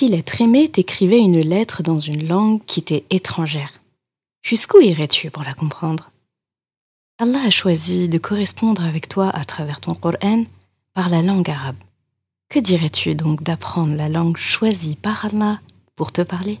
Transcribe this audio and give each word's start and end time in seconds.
si 0.00 0.08
l'être 0.08 0.40
aimé 0.40 0.66
t'écrivait 0.66 1.18
une 1.18 1.40
lettre 1.40 1.82
dans 1.82 2.00
une 2.00 2.26
langue 2.26 2.64
qui 2.64 2.82
t'est 2.82 3.04
étrangère. 3.10 3.82
Jusqu'où 4.42 4.80
irais-tu 4.80 5.30
pour 5.30 5.42
la 5.42 5.52
comprendre? 5.52 6.10
Allah 7.18 7.42
a 7.44 7.50
choisi 7.50 8.08
de 8.08 8.16
correspondre 8.16 8.82
avec 8.82 9.10
toi 9.10 9.28
à 9.28 9.44
travers 9.44 9.78
ton 9.78 9.94
Coran 9.94 10.44
par 10.94 11.10
la 11.10 11.20
langue 11.20 11.50
arabe. 11.50 11.76
Que 12.48 12.58
dirais-tu 12.58 13.14
donc 13.14 13.42
d'apprendre 13.42 13.94
la 13.94 14.08
langue 14.08 14.38
choisie 14.38 14.96
par 14.96 15.26
Allah 15.26 15.60
pour 15.96 16.12
te 16.12 16.22
parler? 16.22 16.60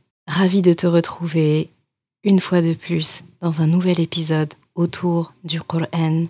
Ravi 0.33 0.61
de 0.61 0.71
te 0.71 0.87
retrouver 0.87 1.69
une 2.23 2.39
fois 2.39 2.61
de 2.61 2.73
plus 2.73 3.21
dans 3.41 3.59
un 3.59 3.67
nouvel 3.67 3.99
épisode 3.99 4.53
autour 4.75 5.33
du 5.43 5.59
Coran 5.59 6.23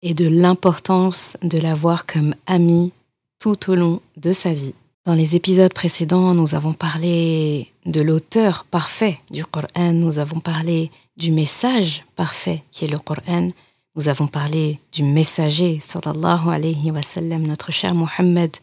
et 0.00 0.14
de 0.14 0.28
l'importance 0.28 1.36
de 1.42 1.58
l'avoir 1.58 2.06
comme 2.06 2.36
ami 2.46 2.92
tout 3.40 3.68
au 3.68 3.74
long 3.74 4.00
de 4.16 4.30
sa 4.30 4.52
vie. 4.52 4.74
Dans 5.04 5.14
les 5.14 5.34
épisodes 5.34 5.74
précédents, 5.74 6.34
nous 6.34 6.54
avons 6.54 6.72
parlé 6.72 7.72
de 7.84 8.00
l'auteur 8.00 8.64
parfait 8.70 9.18
du 9.32 9.44
Coran, 9.44 9.92
nous 9.92 10.20
avons 10.20 10.38
parlé 10.38 10.92
du 11.16 11.32
message 11.32 12.04
parfait 12.14 12.62
qui 12.70 12.84
est 12.84 12.92
le 12.92 12.98
Coran, 12.98 13.48
nous 13.96 14.06
avons 14.06 14.28
parlé 14.28 14.78
du 14.92 15.02
messager, 15.02 15.80
sallallahu 15.80 16.48
alayhi 16.48 16.92
wa 16.92 17.02
sallam, 17.02 17.42
notre 17.42 17.72
cher 17.72 17.92
Mohammed, 17.92 18.56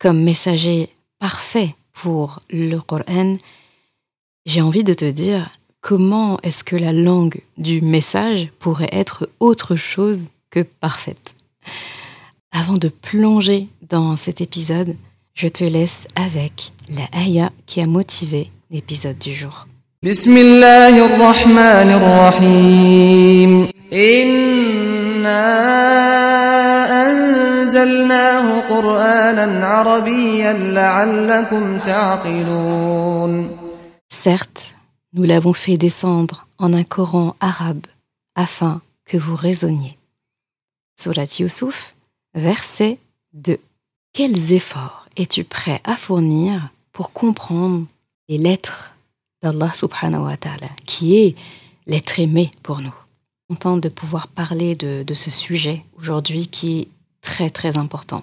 comme 0.00 0.20
messager 0.20 0.88
parfait 1.20 1.76
pour 1.92 2.40
le 2.50 2.78
Coran 2.80 3.36
j'ai 4.50 4.62
envie 4.62 4.82
de 4.82 4.94
te 4.94 5.04
dire 5.04 5.50
comment 5.80 6.40
est-ce 6.42 6.64
que 6.64 6.74
la 6.74 6.92
langue 6.92 7.40
du 7.56 7.80
message 7.80 8.48
pourrait 8.58 8.88
être 8.90 9.28
autre 9.38 9.76
chose 9.76 10.22
que 10.50 10.60
parfaite? 10.60 11.36
Avant 12.50 12.76
de 12.76 12.88
plonger 12.88 13.68
dans 13.88 14.16
cet 14.16 14.40
épisode, 14.40 14.96
je 15.34 15.46
te 15.46 15.62
laisse 15.62 16.08
avec 16.16 16.72
la 16.88 17.06
ayah 17.16 17.52
qui 17.66 17.80
a 17.80 17.86
motivé 17.86 18.50
l'épisode 18.72 19.18
du 19.18 19.34
jour. 19.34 19.68
Certes, 34.22 34.74
nous 35.14 35.22
l'avons 35.22 35.54
fait 35.54 35.78
descendre 35.78 36.46
en 36.58 36.74
un 36.74 36.84
Coran 36.84 37.36
arabe 37.40 37.86
afin 38.34 38.82
que 39.06 39.16
vous 39.16 39.34
raisonniez. 39.34 39.96
Surat 41.00 41.38
Yusuf, 41.38 41.94
verset 42.34 42.98
2. 43.32 43.58
Quels 44.12 44.52
efforts 44.52 45.06
es-tu 45.16 45.42
prêt 45.42 45.80
à 45.84 45.96
fournir 45.96 46.68
pour 46.92 47.12
comprendre 47.12 47.86
les 48.28 48.36
lettres 48.36 48.94
d'Allah 49.42 49.72
subhanahu 49.72 50.24
wa 50.24 50.36
ta'ala, 50.36 50.68
qui 50.84 51.16
est 51.16 51.34
l'être 51.86 52.20
aimé 52.20 52.50
pour 52.62 52.82
nous? 52.82 52.94
Content 53.48 53.78
de 53.78 53.88
pouvoir 53.88 54.28
parler 54.28 54.74
de, 54.74 55.14
ce 55.14 55.30
sujet 55.30 55.82
aujourd'hui 55.98 56.48
qui 56.48 56.80
est 56.80 56.88
très 57.22 57.48
très 57.48 57.78
important 57.78 58.22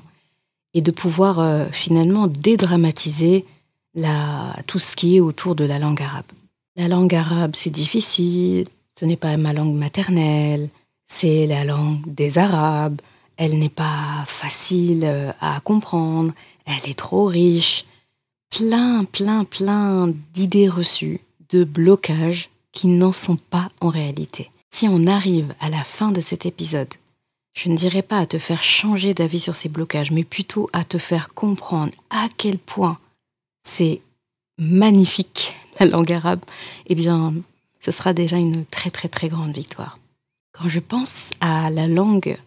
et 0.75 0.81
de 0.81 0.91
pouvoir 0.91 1.39
euh, 1.39 1.65
finalement 1.71 2.27
dédramatiser 2.27 3.47
tout 4.65 4.79
ce 4.79 4.95
qui 4.95 5.17
est 5.17 5.19
autour 5.19 5.55
de 5.55 5.63
la 5.63 5.79
langue 5.79 6.01
arabe. 6.01 6.25
La 6.75 6.87
langue 6.87 7.15
arabe, 7.15 7.55
c'est 7.55 7.71
difficile, 7.71 8.67
ce 8.99 9.05
n'est 9.05 9.15
pas 9.15 9.35
ma 9.37 9.53
langue 9.53 9.75
maternelle, 9.75 10.69
c'est 11.07 11.47
la 11.47 11.63
langue 11.63 12.01
des 12.05 12.37
Arabes, 12.37 13.01
elle 13.37 13.57
n'est 13.57 13.69
pas 13.69 14.23
facile 14.25 15.01
euh, 15.03 15.31
à 15.39 15.59
comprendre, 15.61 16.33
elle 16.65 16.89
est 16.89 16.97
trop 16.97 17.25
riche. 17.25 17.85
Plein, 18.49 19.05
plein, 19.05 19.43
plein 19.43 20.13
d'idées 20.33 20.69
reçues, 20.69 21.19
de 21.49 21.63
blocages 21.63 22.49
qui 22.71 22.87
n'en 22.87 23.11
sont 23.11 23.37
pas 23.37 23.69
en 23.81 23.89
réalité. 23.89 24.51
Si 24.71 24.87
on 24.87 25.07
arrive 25.07 25.53
à 25.59 25.69
la 25.69 25.83
fin 25.83 26.11
de 26.11 26.21
cet 26.21 26.45
épisode, 26.45 26.93
je 27.55 27.69
ne 27.69 27.77
dirais 27.77 28.03
pas 28.03 28.19
à 28.19 28.25
te 28.25 28.37
faire 28.37 28.63
changer 28.63 29.13
d'avis 29.13 29.39
sur 29.39 29.55
ces 29.55 29.69
blocages, 29.69 30.11
mais 30.11 30.23
plutôt 30.23 30.69
à 30.73 30.83
te 30.83 30.97
faire 30.97 31.33
comprendre 31.33 31.93
à 32.09 32.27
quel 32.37 32.57
point 32.57 32.99
c'est 33.67 34.01
magnifique, 34.57 35.55
la 35.79 35.85
langue 35.85 36.11
arabe, 36.11 36.41
eh 36.87 36.95
bien, 36.95 37.33
ce 37.79 37.91
sera 37.91 38.13
déjà 38.13 38.37
une 38.37 38.65
très 38.65 38.89
très 38.89 39.09
très 39.09 39.27
grande 39.29 39.53
victoire. 39.53 39.99
Quand 40.53 40.69
je 40.69 40.79
pense 40.79 41.29
à 41.39 41.69
la 41.69 41.87
langue 41.87 42.37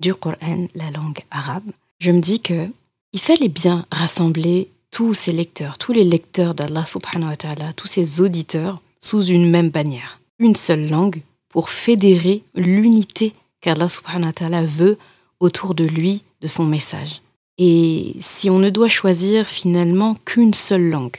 du 0.00 0.14
Coran, 0.14 0.68
la 0.74 0.90
langue 0.90 1.18
arabe, 1.30 1.68
je 1.98 2.10
me 2.10 2.20
dis 2.20 2.40
que 2.40 2.68
il 3.12 3.20
fallait 3.20 3.48
bien 3.48 3.86
rassembler 3.90 4.68
tous 4.90 5.14
ces 5.14 5.32
lecteurs, 5.32 5.78
tous 5.78 5.92
les 5.92 6.04
lecteurs 6.04 6.54
d'Allah 6.54 6.86
subhanahu 6.86 7.30
wa 7.30 7.36
ta'ala, 7.36 7.72
tous 7.72 7.88
ces 7.88 8.20
auditeurs 8.20 8.80
sous 9.00 9.22
une 9.22 9.50
même 9.50 9.70
bannière, 9.70 10.20
une 10.38 10.56
seule 10.56 10.88
langue 10.88 11.22
pour 11.48 11.70
fédérer 11.70 12.42
l'unité 12.54 13.32
qu'Allah 13.60 13.88
subhanahu 13.88 14.32
wa 14.40 14.62
veut 14.62 14.98
autour 15.40 15.74
de 15.74 15.84
lui, 15.84 16.22
de 16.40 16.48
son 16.48 16.64
message. 16.64 17.22
Et 17.58 18.14
si 18.20 18.48
on 18.50 18.58
ne 18.58 18.70
doit 18.70 18.88
choisir 18.88 19.46
finalement 19.48 20.14
qu'une 20.24 20.54
seule 20.54 20.88
langue, 20.88 21.16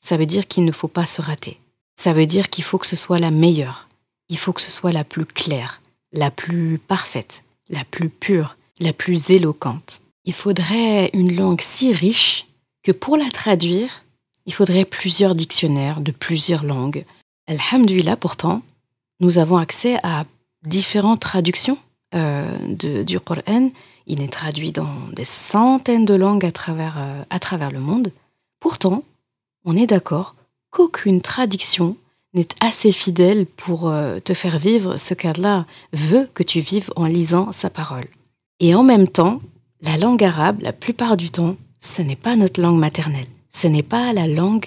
ça 0.00 0.16
veut 0.16 0.26
dire 0.26 0.46
qu'il 0.46 0.64
ne 0.64 0.72
faut 0.72 0.88
pas 0.88 1.06
se 1.06 1.20
rater. 1.20 1.58
Ça 1.96 2.12
veut 2.12 2.26
dire 2.26 2.48
qu'il 2.48 2.64
faut 2.64 2.78
que 2.78 2.86
ce 2.86 2.96
soit 2.96 3.18
la 3.18 3.30
meilleure. 3.30 3.88
Il 4.28 4.38
faut 4.38 4.52
que 4.52 4.62
ce 4.62 4.70
soit 4.70 4.92
la 4.92 5.04
plus 5.04 5.26
claire, 5.26 5.82
la 6.12 6.30
plus 6.30 6.78
parfaite, 6.78 7.42
la 7.68 7.84
plus 7.84 8.08
pure, 8.08 8.56
la 8.78 8.92
plus 8.92 9.30
éloquente. 9.30 10.00
Il 10.24 10.32
faudrait 10.32 11.10
une 11.12 11.34
langue 11.34 11.60
si 11.60 11.92
riche 11.92 12.46
que 12.82 12.92
pour 12.92 13.16
la 13.16 13.28
traduire, 13.28 14.04
il 14.46 14.54
faudrait 14.54 14.84
plusieurs 14.84 15.34
dictionnaires 15.34 16.00
de 16.00 16.12
plusieurs 16.12 16.64
langues. 16.64 17.04
Alhamdulillah, 17.46 18.16
pourtant, 18.16 18.62
nous 19.20 19.38
avons 19.38 19.56
accès 19.56 19.98
à 20.02 20.24
différentes 20.64 21.20
traductions 21.20 21.78
euh, 22.14 23.04
du 23.04 23.20
Coran. 23.20 23.70
Il 24.06 24.22
est 24.22 24.32
traduit 24.32 24.72
dans 24.72 24.92
des 25.12 25.24
centaines 25.24 26.04
de 26.04 26.14
langues 26.14 26.44
à 26.44 26.52
travers, 26.52 26.96
euh, 26.98 27.22
à 27.30 27.38
travers 27.38 27.70
le 27.70 27.80
monde. 27.80 28.12
Pourtant, 28.58 29.04
on 29.64 29.76
est 29.76 29.86
d'accord 29.86 30.34
qu'aucune 30.70 31.20
traduction 31.20 31.96
n'est 32.34 32.48
assez 32.60 32.92
fidèle 32.92 33.46
pour 33.46 33.88
euh, 33.88 34.20
te 34.20 34.34
faire 34.34 34.58
vivre 34.58 34.96
ce 34.96 35.14
qu'Allah 35.14 35.66
veut 35.92 36.28
que 36.34 36.42
tu 36.42 36.60
vives 36.60 36.90
en 36.96 37.06
lisant 37.06 37.52
sa 37.52 37.70
parole. 37.70 38.06
Et 38.60 38.74
en 38.74 38.82
même 38.82 39.08
temps, 39.08 39.40
la 39.80 39.96
langue 39.96 40.22
arabe, 40.22 40.60
la 40.60 40.72
plupart 40.72 41.16
du 41.16 41.30
temps, 41.30 41.56
ce 41.80 42.02
n'est 42.02 42.16
pas 42.16 42.36
notre 42.36 42.60
langue 42.60 42.78
maternelle. 42.78 43.26
Ce 43.52 43.66
n'est 43.66 43.82
pas 43.82 44.12
la 44.12 44.26
langue 44.26 44.66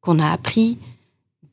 qu'on 0.00 0.18
a 0.18 0.30
appris 0.30 0.78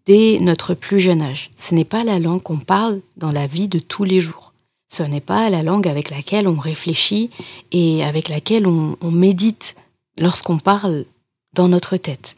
dès 0.05 0.37
notre 0.39 0.73
plus 0.73 0.99
jeune 0.99 1.21
âge. 1.21 1.51
Ce 1.57 1.73
n'est 1.73 1.85
pas 1.85 2.03
la 2.03 2.19
langue 2.19 2.41
qu'on 2.41 2.57
parle 2.57 3.01
dans 3.17 3.31
la 3.31 3.47
vie 3.47 3.67
de 3.67 3.79
tous 3.79 4.03
les 4.03 4.21
jours. 4.21 4.53
Ce 4.89 5.03
n'est 5.03 5.21
pas 5.21 5.49
la 5.49 5.63
langue 5.63 5.87
avec 5.87 6.09
laquelle 6.09 6.47
on 6.47 6.57
réfléchit 6.57 7.29
et 7.71 8.03
avec 8.03 8.29
laquelle 8.29 8.67
on, 8.67 8.97
médite 9.11 9.75
lorsqu'on 10.17 10.57
parle 10.57 11.05
dans 11.53 11.67
notre 11.67 11.97
tête. 11.97 12.35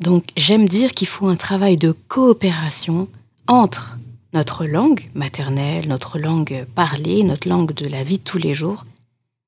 Donc 0.00 0.24
j'aime 0.36 0.68
dire 0.68 0.92
qu'il 0.92 1.08
faut 1.08 1.26
un 1.26 1.36
travail 1.36 1.76
de 1.76 1.92
coopération 2.08 3.08
entre 3.46 3.98
notre 4.32 4.66
langue 4.66 5.08
maternelle, 5.14 5.88
notre 5.88 6.18
langue 6.18 6.66
parlée, 6.74 7.22
notre 7.24 7.48
langue 7.48 7.72
de 7.72 7.88
la 7.88 8.04
vie 8.04 8.18
de 8.18 8.22
tous 8.22 8.38
les 8.38 8.54
jours, 8.54 8.84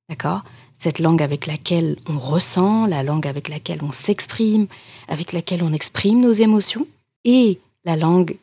d'accord? 0.08 0.42
Cette 0.78 0.98
langue 0.98 1.22
avec 1.22 1.46
laquelle 1.46 1.96
on 2.08 2.18
ressent, 2.18 2.86
la 2.86 3.02
langue 3.02 3.26
avec 3.26 3.48
laquelle 3.50 3.80
on 3.82 3.92
s'exprime, 3.92 4.66
avec 5.08 5.32
laquelle 5.32 5.62
on 5.62 5.74
exprime 5.74 6.22
nos 6.22 6.32
émotions, 6.32 6.86
et 7.24 7.60
la 7.84 7.96
langue 7.96 8.36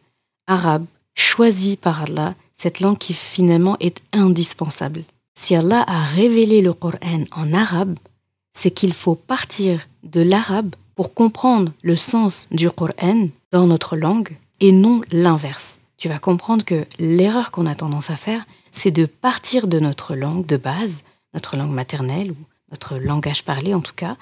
arabe 0.45 0.85
choisie 1.15 1.77
par 1.77 2.03
Allah, 2.03 2.35
cette 2.57 2.79
langue 2.79 2.97
qui 2.97 3.13
finalement 3.13 3.77
est 3.79 4.01
indispensable. 4.13 5.03
Si 5.39 5.55
Allah 5.55 5.83
a 5.87 6.03
révélé 6.03 6.61
le 6.61 6.73
Coran 6.73 7.23
en 7.31 7.53
arabe, 7.53 7.95
c'est 8.53 8.71
qu'il 8.71 8.93
faut 8.93 9.15
partir 9.15 9.87
de 10.03 10.21
l'arabe 10.21 10.75
pour 10.95 11.13
comprendre 11.13 11.71
le 11.83 11.95
sens 11.95 12.47
du 12.51 12.69
Coran 12.71 13.29
dans 13.51 13.67
notre 13.67 13.95
langue 13.95 14.35
et 14.59 14.71
non 14.71 15.01
l'inverse. 15.11 15.77
Tu 15.97 16.09
vas 16.09 16.19
comprendre 16.19 16.65
que 16.65 16.85
l'erreur 16.97 17.51
qu'on 17.51 17.67
a 17.67 17.75
tendance 17.75 18.09
à 18.09 18.15
faire, 18.15 18.45
c'est 18.71 18.91
de 18.91 19.05
partir 19.05 19.67
de 19.67 19.79
notre 19.79 20.15
langue 20.15 20.45
de 20.45 20.57
base, 20.57 21.03
notre 21.33 21.55
langue 21.55 21.71
maternelle 21.71 22.31
ou 22.31 22.37
notre 22.71 22.97
langage 22.97 23.43
parlé 23.43 23.73
en 23.73 23.81
tout 23.81 23.95
cas, 23.95 24.17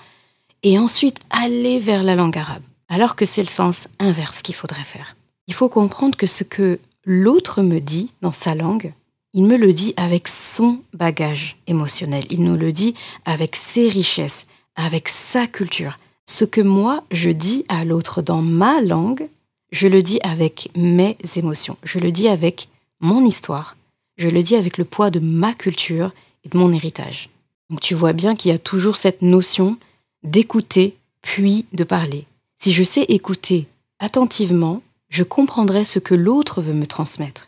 et 0.64 0.78
ensuite 0.78 1.20
aller 1.30 1.80
vers 1.80 2.04
la 2.04 2.16
langue 2.16 2.38
arabe, 2.38 2.62
alors 2.90 3.16
que 3.16 3.26
c'est 3.26 3.42
le 3.42 3.48
sens 3.48 3.88
inverse 4.00 4.42
qu'il 4.42 4.56
faudrait 4.56 4.84
faire. 4.84 5.16
Il 5.48 5.54
faut 5.54 5.70
comprendre 5.70 6.18
que 6.18 6.28
ce 6.28 6.44
que 6.44 6.80
l'autre 7.06 7.62
me 7.62 7.80
dit 7.80 8.12
dans 8.22 8.32
sa 8.32 8.56
langue, 8.56 8.94
il 9.34 9.46
me 9.46 9.58
le 9.58 9.74
dit 9.74 9.94
avec 9.98 10.28
son 10.28 10.80
bagage 10.94 11.58
émotionnel, 11.68 12.24
il 12.30 12.44
nous 12.44 12.58
le 12.58 12.72
dit 12.72 12.96
avec 13.26 13.56
ses 13.56 13.90
richesses, 13.90 14.46
avec 14.76 15.10
sa 15.10 15.48
culture, 15.48 16.00
ce 16.26 16.46
que 16.46 16.62
moi 16.62 17.04
je 17.12 17.30
dis 17.30 17.66
à 17.70 17.86
l'autre 17.86 18.22
dans 18.22 18.42
ma 18.42 18.82
langue, 18.82 19.28
je 19.72 19.88
le 19.88 20.02
dis 20.02 20.20
avec 20.24 20.70
mes 20.76 21.18
émotions, 21.36 21.78
je 21.84 22.00
le 22.00 22.12
dis 22.12 22.28
avec 22.28 22.70
mon 23.00 23.26
histoire, 23.26 23.76
je 24.18 24.30
le 24.30 24.42
dis 24.42 24.56
avec 24.56 24.78
le 24.78 24.86
poids 24.86 25.12
de 25.12 25.20
ma 25.20 25.54
culture 25.54 26.12
et 26.44 26.50
de 26.50 26.58
mon 26.58 26.72
héritage. 26.72 27.30
Donc 27.70 27.82
tu 27.82 27.94
vois 27.94 28.14
bien 28.14 28.36
qu'il 28.36 28.52
y 28.52 28.56
a 28.56 28.60
toujours 28.60 28.96
cette 28.96 29.22
notion 29.22 29.78
d'écouter 30.24 30.96
puis 31.22 31.66
de 31.74 31.84
parler. 31.84 32.26
Si 32.60 32.72
je 32.72 32.84
sais 32.84 33.04
écouter 33.04 33.68
attentivement, 34.00 34.82
je 35.16 35.24
comprendrai 35.24 35.86
ce 35.86 35.98
que 35.98 36.14
l'autre 36.14 36.62
veut 36.62 36.74
me 36.74 36.86
transmettre. 36.86 37.48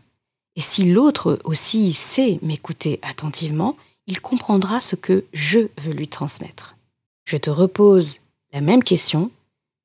Et 0.55 0.61
si 0.61 0.85
l'autre 0.85 1.37
aussi 1.43 1.91
sait 1.91 2.39
m'écouter 2.41 2.97
attentivement, 3.01 3.75
il 4.07 4.21
comprendra 4.21 4.79
ce 4.79 4.95
que 4.95 5.25
je 5.33 5.59
veux 5.83 5.91
lui 5.91 6.07
transmettre. 6.07 6.77
Je 7.25 7.35
te 7.35 7.49
repose 7.49 8.15
la 8.53 8.61
même 8.61 8.83
question, 8.83 9.31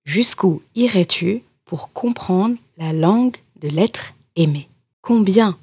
jusqu'où 0.04 0.62
irais-tu 0.76 1.42
pour 1.64 1.92
comprendre 1.92 2.54
la 2.78 2.92
langue 2.92 3.36
de 3.60 3.66
l'être 3.66 4.14
aimé? 4.36 4.68
Combien 5.00 5.58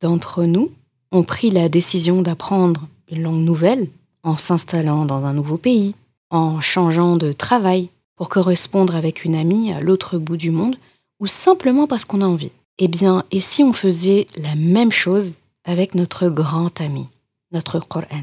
d'entre 0.00 0.44
nous 0.44 0.72
ont 1.12 1.22
pris 1.22 1.50
la 1.50 1.68
décision 1.68 2.22
d'apprendre 2.22 2.88
une 3.10 3.24
langue 3.24 3.44
nouvelle 3.44 3.88
en 4.22 4.38
s'installant 4.38 5.04
dans 5.04 5.26
un 5.26 5.34
nouveau 5.34 5.58
pays, 5.58 5.94
en 6.30 6.62
changeant 6.62 7.18
de 7.18 7.32
travail 7.32 7.90
pour 8.16 8.30
correspondre 8.30 8.96
avec 8.96 9.26
une 9.26 9.34
amie 9.34 9.70
à 9.70 9.82
l'autre 9.82 10.16
bout 10.16 10.38
du 10.38 10.50
monde, 10.50 10.78
ou 11.20 11.26
simplement 11.26 11.86
parce 11.86 12.04
qu'on 12.04 12.20
a 12.20 12.26
envie? 12.26 12.52
Eh 12.78 12.88
bien, 12.88 13.24
et 13.30 13.40
si 13.40 13.64
on 13.64 13.72
faisait 13.72 14.26
la 14.36 14.54
même 14.54 14.92
chose 14.92 15.38
avec 15.64 15.94
notre 15.94 16.28
grand 16.28 16.80
ami, 16.80 17.08
notre 17.52 17.80
Coran 17.80 18.22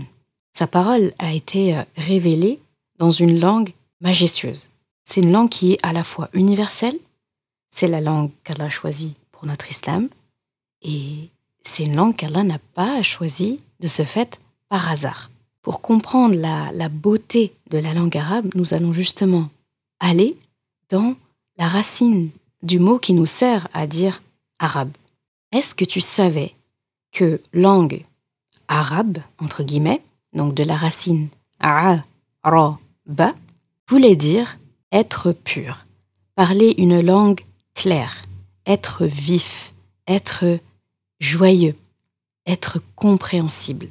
Sa 0.53 0.68
parole 0.68 1.13
a 1.19 1.33
été 1.33 1.81
révélée 1.97 2.59
dans 2.97 3.12
une 3.12 3.39
langue 3.39 3.74
majestueuse. 4.01 4.69
C'est 5.03 5.21
une 5.21 5.31
langue 5.31 5.50
qui 5.50 5.74
est 5.74 5.80
à 5.83 5.94
la 5.94 6.03
fois 6.03 6.30
universelle, 6.33 6.97
c'est 7.69 7.88
la 7.88 8.01
langue 8.01 8.31
qu'Allah 8.44 8.65
a 8.65 8.69
choisie 8.69 9.15
pour 9.31 9.45
notre 9.45 9.69
islam, 9.69 10.07
et 10.81 11.30
c'est 11.63 11.83
une 11.83 11.95
langue 11.95 12.15
qu'Allah 12.15 12.44
n'a 12.44 12.59
pas 12.74 13.01
choisie 13.03 13.59
de 13.81 13.88
ce 13.88 14.03
fait 14.03 14.39
par 14.69 14.89
hasard. 14.89 15.30
Pour 15.62 15.81
comprendre 15.81 16.36
la, 16.36 16.71
la 16.71 16.89
beauté 16.89 17.53
de 17.69 17.77
la 17.77 17.94
langue 17.94 18.15
arabe, 18.18 18.50
nous 18.56 18.74
allons 18.74 18.94
justement 18.94 19.50
aller 20.00 20.38
dans 20.89 21.15
la 21.57 21.68
racine 21.68 22.30
du 22.65 22.79
mot 22.79 22.97
qui 22.97 23.13
nous 23.13 23.27
sert 23.27 23.67
à 23.73 23.85
dire 23.85 24.23
arabe. 24.59 24.91
Est-ce 25.51 25.75
que 25.75 25.85
tu 25.85 26.01
savais 26.01 26.53
que 27.12 27.39
langue 27.53 28.03
arabe, 28.67 29.19
entre 29.39 29.63
guillemets, 29.63 30.01
donc 30.33 30.56
de 30.56 30.63
la 30.63 30.75
racine 30.75 31.29
a, 31.59 32.03
ra, 32.44 32.79
ba, 33.06 33.35
voulait 33.88 34.15
dire 34.15 34.57
être 34.91 35.31
pur, 35.31 35.85
parler 36.35 36.73
une 36.77 37.00
langue 37.01 37.41
claire, 37.75 38.23
être 38.65 39.06
vif, 39.06 39.73
être 40.07 40.59
joyeux, 41.19 41.75
être 42.47 42.81
compréhensible. 42.95 43.88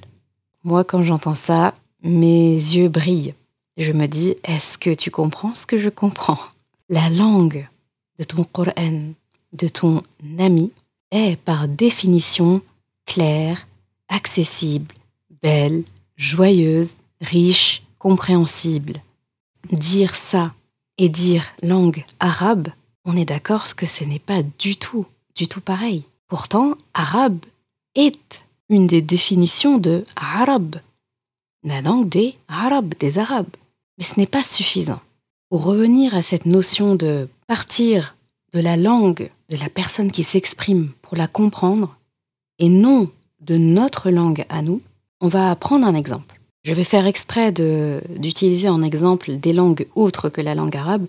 Moi, 0.65 0.83
quand 0.83 1.03
j'entends 1.03 1.37
ça, 1.37 1.75
mes 2.03 2.55
yeux 2.55 2.89
brillent. 2.89 3.35
Je 3.77 3.93
me 3.93 4.07
dis, 4.07 4.35
est-ce 4.45 4.79
que 4.79 4.95
tu 4.95 5.11
comprends 5.11 5.55
ce 5.55 5.67
que 5.67 5.79
je 5.79 5.91
comprends? 5.91 6.39
La 6.89 7.09
langue 7.09 7.69
de 8.19 8.25
ton 8.25 8.45
Coran, 8.45 9.13
de 9.53 9.69
ton 9.69 10.03
ami, 10.39 10.73
est 11.11 11.37
par 11.37 11.69
définition 11.69 12.63
claire, 13.07 13.67
accessible, 14.09 14.95
belle, 15.43 15.85
joyeuse, 16.17 16.93
riche, 17.21 17.83
compréhensible 17.99 19.01
dire 19.73 20.15
ça 20.15 20.55
et 20.99 21.09
dire 21.09 21.45
langue 21.63 22.05
arabe, 22.21 22.69
on 23.05 23.17
est 23.17 23.25
d'accord 23.25 23.75
que 23.75 23.87
ce 23.87 24.05
n'est 24.05 24.19
pas 24.19 24.43
du 24.59 24.77
tout, 24.77 25.07
du 25.35 25.49
tout 25.49 25.61
pareil. 25.61 26.05
Pourtant, 26.29 26.75
arabe 26.95 27.39
est 27.95 28.45
une 28.69 28.87
des 28.87 29.03
définitions 29.03 29.79
de 29.79 30.05
arabe, 30.17 30.77
la 31.63 31.83
langue 31.83 32.09
des 32.09 32.35
arabes, 32.49 32.95
des 32.99 33.19
arabes. 33.19 33.57
Mais 33.99 34.05
ce 34.05 34.19
n'est 34.19 34.27
pas 34.27 34.43
suffisant. 34.43 35.01
Pour 35.51 35.65
revenir 35.65 36.15
à 36.15 36.23
cette 36.23 36.47
notion 36.47 36.97
de 36.97 37.29
partir 37.47 38.17
de 38.53 38.61
la 38.61 38.77
langue 38.77 39.31
de 39.51 39.57
la 39.57 39.69
personne 39.69 40.11
qui 40.11 40.23
s'exprime 40.23 40.93
pour 41.03 41.17
la 41.17 41.27
comprendre, 41.27 41.97
et 42.59 42.69
non 42.69 43.11
de 43.41 43.57
notre 43.57 44.11
langue 44.11 44.45
à 44.49 44.63
nous, 44.63 44.81
on 45.21 45.29
va 45.29 45.55
prendre 45.57 45.87
un 45.87 45.95
exemple. 45.95 46.41
Je 46.63 46.73
vais 46.73 46.85
faire 46.85 47.07
exprès 47.07 47.53
d'utiliser 47.53 48.69
en 48.69 48.83
exemple 48.83 49.37
des 49.37 49.53
langues 49.53 49.87
autres 49.95 50.31
que 50.31 50.41
la 50.41 50.55
langue 50.55 50.77
arabe 50.77 51.07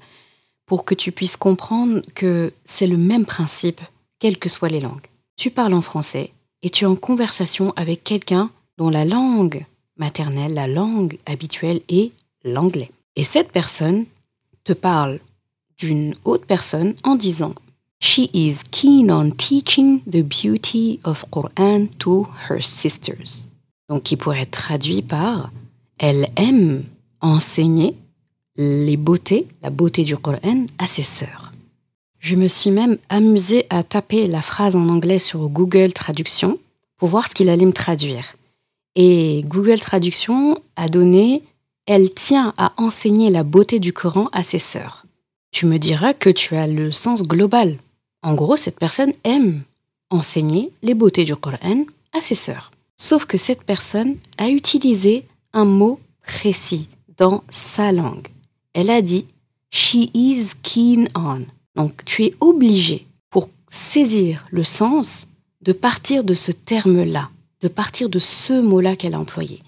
pour 0.66 0.84
que 0.84 0.96
tu 0.96 1.12
puisses 1.12 1.38
comprendre 1.38 2.02
que 2.14 2.52
c'est 2.66 2.88
le 2.88 2.98
même 2.98 3.26
principe, 3.26 3.82
quelles 4.20 4.38
que 4.38 4.50
soient 4.50 4.70
les 4.70 4.82
langues. 4.82 5.08
Tu 5.38 5.52
parles 5.52 5.74
en 5.74 5.82
français 5.82 6.32
et 6.62 6.70
tu 6.70 6.84
es 6.84 6.88
en 6.88 6.96
conversation 6.96 7.72
avec 7.76 8.04
quelqu'un 8.04 8.50
dont 8.78 8.90
la 8.90 9.06
langue 9.06 9.64
maternelle, 9.98 10.54
la 10.54 10.68
langue 10.68 11.18
habituelle 11.26 11.82
est 11.88 12.12
l'anglais. 12.44 12.92
Et 13.16 13.24
cette 13.24 13.52
personne 13.52 14.06
te 14.66 14.74
parle 14.74 15.20
d'une 15.78 16.14
autre 16.24 16.46
personne 16.46 16.96
en 17.04 17.16
disant 17.16 17.54
She 18.00 18.30
is 18.34 18.60
keen 18.72 19.12
on 19.12 19.32
teaching 19.32 20.02
the 20.02 20.24
beauty 20.24 21.00
of 21.04 21.26
Quran 21.32 21.88
to 22.00 22.28
her 22.50 22.62
sisters 22.62 23.46
donc 23.90 24.04
qui 24.04 24.18
pourrait 24.18 24.42
être 24.42 24.52
traduit 24.52 25.02
par 25.02 25.52
Elle 25.98 26.28
aime 26.36 26.84
enseigner 27.22 27.96
les 28.58 28.98
beautés, 28.98 29.48
la 29.62 29.70
beauté 29.70 30.04
du 30.04 30.18
Coran 30.18 30.66
à 30.78 30.88
ses 30.88 31.04
sœurs. 31.04 31.52
Je 32.20 32.36
me 32.36 32.48
suis 32.48 32.72
même 32.72 32.98
amusée 33.10 33.66
à 33.70 33.84
taper 33.84 34.28
la 34.28 34.42
phrase 34.42 34.76
en 34.76 34.90
anglais 34.90 35.20
sur 35.20 35.48
Google 35.50 35.94
Traduction 35.94 36.58
pour 36.98 37.10
voir 37.10 37.28
ce 37.28 37.36
qu'il 37.36 37.50
allait 37.50 37.66
me 37.66 37.74
traduire. 37.74 38.36
Et 38.96 39.44
Google 39.48 39.80
Traduction 39.80 40.58
a 40.76 40.88
donné 40.88 41.44
Elle 41.86 42.10
tient 42.10 42.54
à 42.58 42.74
enseigner 42.78 43.30
la 43.30 43.44
beauté 43.44 43.80
du 43.80 43.94
Coran 43.94 44.28
à 44.32 44.42
ses 44.42 44.58
sœurs. 44.58 45.06
Tu 45.56 45.66
me 45.66 45.80
diras 45.80 46.14
que 46.14 46.30
tu 46.30 46.58
as 46.58 46.68
le 46.68 46.92
sens 46.92 47.24
global. 47.24 47.78
En 48.24 48.34
gros, 48.34 48.58
cette 48.58 48.78
personne 48.78 49.14
aime 49.24 49.62
enseigner 50.10 50.70
les 50.84 50.94
beautés 50.94 51.24
du 51.24 51.34
Coran 51.34 51.86
à 52.12 52.20
ses 52.20 52.36
sœurs. 52.36 52.72
Sauf 52.98 53.24
que 53.24 53.38
cette 53.38 53.64
personne 53.64 54.18
a 54.38 54.50
utilisé 54.50 55.24
un 55.54 55.64
mot 55.64 56.02
précis 56.28 56.90
dans 57.18 57.42
sa 57.50 57.94
langue. 57.94 58.28
Elle 58.74 58.90
a 58.90 59.02
dit 59.02 59.28
She 59.72 60.10
is 60.14 60.48
keen 60.62 61.08
on. 61.16 61.44
Donc 61.78 62.04
tu 62.04 62.26
es 62.26 62.34
obligé, 62.42 63.08
pour 63.30 63.48
saisir 63.70 64.46
le 64.52 64.66
sens, 64.66 65.26
de 65.62 65.72
partir 65.72 66.26
de 66.26 66.34
ce 66.34 66.52
terme-là, 66.52 67.30
de 67.62 67.70
partir 67.70 68.10
de 68.10 68.20
ce 68.20 68.60
mot-là 68.60 68.98
qu'elle 68.98 69.14
a 69.14 69.22
employé. 69.22 69.62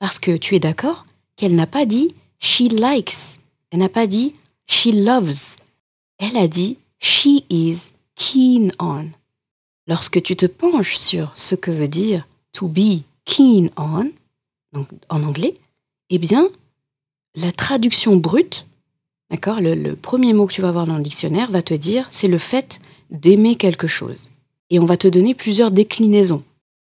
Parce 0.00 0.18
que 0.18 0.36
tu 0.36 0.54
es 0.54 0.60
d'accord 0.60 1.06
qu'elle 1.36 1.54
n'a 1.54 1.66
pas 1.66 1.86
dit 1.86 2.14
she 2.40 2.64
likes, 2.70 3.38
elle 3.70 3.78
n'a 3.78 3.88
pas 3.88 4.06
dit 4.06 4.34
she 4.70 4.92
loves, 4.92 5.56
elle 6.18 6.36
a 6.36 6.46
dit 6.46 6.78
she 7.00 7.44
is 7.50 7.90
keen 8.14 8.72
on. 8.78 9.06
Lorsque 9.86 10.22
tu 10.22 10.36
te 10.36 10.46
penches 10.46 10.96
sur 10.96 11.32
ce 11.34 11.54
que 11.56 11.70
veut 11.70 11.88
dire 11.88 12.26
to 12.52 12.68
be 12.68 13.02
keen 13.24 13.70
on, 13.76 14.10
donc 14.72 14.86
en 15.08 15.24
anglais, 15.24 15.56
eh 16.10 16.18
bien, 16.18 16.48
la 17.34 17.50
traduction 17.52 18.16
brute, 18.16 18.66
d'accord, 19.30 19.60
le, 19.60 19.74
le 19.74 19.96
premier 19.96 20.32
mot 20.32 20.46
que 20.46 20.52
tu 20.52 20.62
vas 20.62 20.72
voir 20.72 20.86
dans 20.86 20.96
le 20.96 21.02
dictionnaire 21.02 21.50
va 21.50 21.62
te 21.62 21.74
dire 21.74 22.06
c'est 22.10 22.28
le 22.28 22.38
fait 22.38 22.78
d'aimer 23.10 23.56
quelque 23.56 23.88
chose. 23.88 24.30
Et 24.70 24.78
on 24.78 24.86
va 24.86 24.96
te 24.96 25.08
donner 25.08 25.34
plusieurs 25.34 25.72
déclinaisons. 25.72 26.44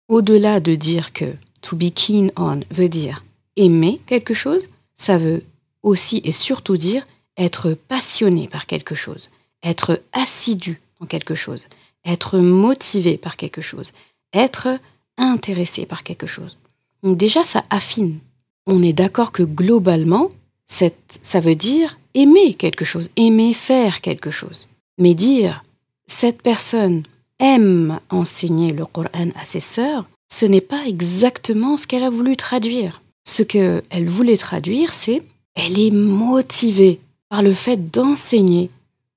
Au-delà 0.08 0.60
de 0.60 0.74
dire 0.74 1.12
que 1.12 1.34
to 1.60 1.76
be 1.76 1.92
keen 1.92 2.32
on 2.36 2.60
veut 2.70 2.88
dire 2.88 3.24
aimer 3.56 4.00
quelque 4.06 4.34
chose, 4.34 4.68
ça 4.96 5.18
veut 5.18 5.44
aussi 5.82 6.22
et 6.24 6.32
surtout 6.32 6.78
dire 6.78 7.06
être 7.36 7.74
passionné 7.74 8.48
par 8.48 8.66
quelque 8.66 8.94
chose, 8.94 9.30
être 9.62 10.02
assidu 10.12 10.80
dans 11.00 11.06
quelque 11.06 11.34
chose, 11.34 11.66
être 12.04 12.38
motivé 12.38 13.16
par 13.16 13.36
quelque 13.36 13.62
chose, 13.62 13.92
être 14.32 14.78
intéressé 15.16 15.86
par 15.86 16.02
quelque 16.02 16.26
chose. 16.26 16.56
Donc 17.02 17.16
déjà, 17.16 17.44
ça 17.44 17.62
affine. 17.70 18.18
On 18.66 18.82
est 18.82 18.92
d'accord 18.92 19.32
que 19.32 19.42
globalement, 19.42 20.30
ça 20.68 21.40
veut 21.40 21.54
dire 21.54 21.98
aimer 22.14 22.54
quelque 22.54 22.84
chose, 22.84 23.10
aimer 23.16 23.52
faire 23.52 24.00
quelque 24.00 24.30
chose. 24.30 24.68
Mais 24.98 25.14
dire 25.14 25.64
cette 26.06 26.42
personne 26.42 27.02
aime 27.38 28.00
enseigner 28.10 28.72
le 28.72 28.86
Coran 28.86 29.30
à 29.34 29.44
ses 29.44 29.60
sœurs, 29.60 30.06
ce 30.32 30.46
n'est 30.46 30.60
pas 30.60 30.86
exactement 30.86 31.76
ce 31.76 31.86
qu'elle 31.86 32.04
a 32.04 32.10
voulu 32.10 32.36
traduire. 32.36 33.02
Ce 33.26 33.42
qu'elle 33.42 34.08
voulait 34.08 34.36
traduire, 34.36 34.92
c'est 34.92 35.22
elle 35.54 35.78
est 35.78 35.90
motivée 35.90 37.00
par 37.34 37.42
le 37.42 37.52
fait 37.52 37.90
d'enseigner 37.90 38.70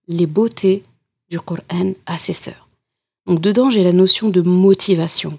les 0.08 0.26
beautés 0.26 0.82
du 1.30 1.40
Coran 1.40 1.94
à 2.08 2.18
ses 2.18 2.34
sœurs. 2.34 2.68
Donc 3.28 3.42
dedans, 3.42 3.70
j'ai 3.70 3.84
la 3.84 3.94
notion 3.94 4.30
de 4.30 4.42
motivation, 4.42 5.38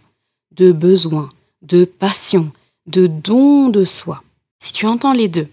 de 0.52 0.70
besoin, 0.70 1.28
de 1.61 1.85
passion, 1.85 2.52
de 2.87 3.08
don 3.08 3.68
de 3.68 3.82
soi. 3.82 4.23
Si 4.61 4.73
tu 4.73 4.87
entends 4.87 5.12
les 5.12 5.26
deux, 5.26 5.49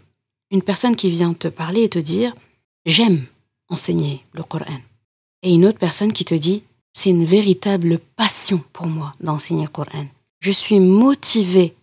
une 0.51 0.61
personne 0.61 0.95
qui 0.95 1.09
vient 1.09 1.33
te 1.33 1.47
parler 1.47 1.81
et 1.81 1.89
te 1.89 1.97
dire 1.97 2.35
j'aime 2.85 3.25
enseigner 3.69 4.21
le 4.33 4.43
Coran, 4.43 4.79
et 5.41 5.51
une 5.51 5.65
autre 5.65 5.79
personne 5.79 6.13
qui 6.13 6.25
te 6.25 6.35
dit 6.35 6.61
c'est 6.93 7.09
une 7.09 7.25
véritable 7.25 7.97
passion 8.15 8.63
pour 8.71 8.85
moi 8.85 9.15
d'enseigner 9.19 9.63
le 9.63 9.69
Coran. 9.69 10.05
Je 10.41 10.51
suis 10.51 10.79
motivée 10.79 11.73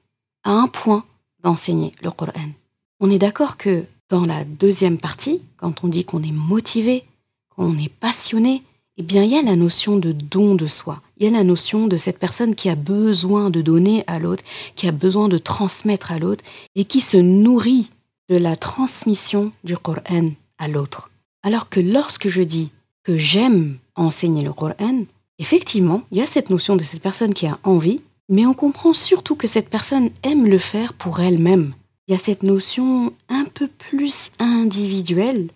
à 0.45 0.53
un 0.53 0.69
point 0.69 1.05
d'enseigner 1.43 1.93
le 2.01 2.13
Coran. 2.13 2.53
On 3.01 3.11
est 3.11 3.19
d'accord 3.19 3.57
que 3.57 3.85
dans 4.13 4.27
la 4.27 4.45
deuxième 4.45 4.99
partie, 4.99 5.41
quand 5.57 5.85
on 5.85 5.89
dit 5.89 6.05
qu'on 6.05 6.23
est 6.23 6.33
motivé, 6.33 7.05
qu'on 7.49 7.79
est 7.79 7.89
passionné, 7.89 8.63
eh 8.99 9.03
bien, 9.03 9.25
il 9.25 9.33
y 9.33 9.39
a 9.39 9.43
la 9.43 9.57
notion 9.57 9.97
de 9.97 10.13
don 10.13 10.55
de 10.55 10.67
soi. 10.67 11.01
Il 11.17 11.25
y 11.25 11.29
a 11.29 11.33
la 11.33 11.45
notion 11.45 11.87
de 11.87 11.97
cette 11.97 12.19
personne 12.19 12.55
qui 12.55 12.69
a 12.69 12.75
besoin 12.75 13.49
de 13.49 13.63
donner 13.63 14.05
à 14.07 14.19
l'autre, 14.19 14.45
qui 14.77 14.87
a 14.87 14.93
besoin 14.93 15.29
de 15.29 15.39
transmettre 15.39 16.13
à 16.13 16.19
l'autre 16.19 16.45
et 16.75 16.85
qui 16.85 17.01
se 17.01 17.17
nourrit 17.17 17.89
de 18.29 18.37
la 18.37 18.55
transmission 18.55 19.51
du 19.65 19.79
Coran 19.79 20.33
à 20.59 20.69
l'autre. 20.69 21.11
Alors 21.43 21.71
que 21.71 21.81
lorsque 21.81 22.29
je 22.29 22.43
dis 22.43 22.71
que 23.05 23.17
j'aime 23.17 23.79
enseigner 23.95 24.43
le 24.43 24.53
Coran, 24.53 25.05
effectivement, 25.39 26.03
il 26.11 26.19
y 26.19 26.23
a 26.23 26.27
cette 26.27 26.51
notion 26.51 26.77
de 26.77 26.83
cette 26.83 27.01
personne 27.01 27.33
qui 27.33 27.47
a 27.47 27.59
envie, 27.63 28.03
mais 28.29 28.45
on 28.45 28.53
comprend 28.53 28.93
surtout 28.93 29.37
que 29.37 29.47
cette 29.47 29.71
personne 29.71 30.11
aime 30.23 30.47
le 30.47 30.59
faire 30.59 30.93
pour 30.93 31.21
elle-même. 31.21 31.73
Il 32.07 32.13
y 32.13 32.15
a 32.15 32.19
cette 32.19 32.43
notion 32.43 33.13
un 33.29 33.45
peu 33.45 33.69
plus 33.69 34.31
individuelle, 34.39 35.49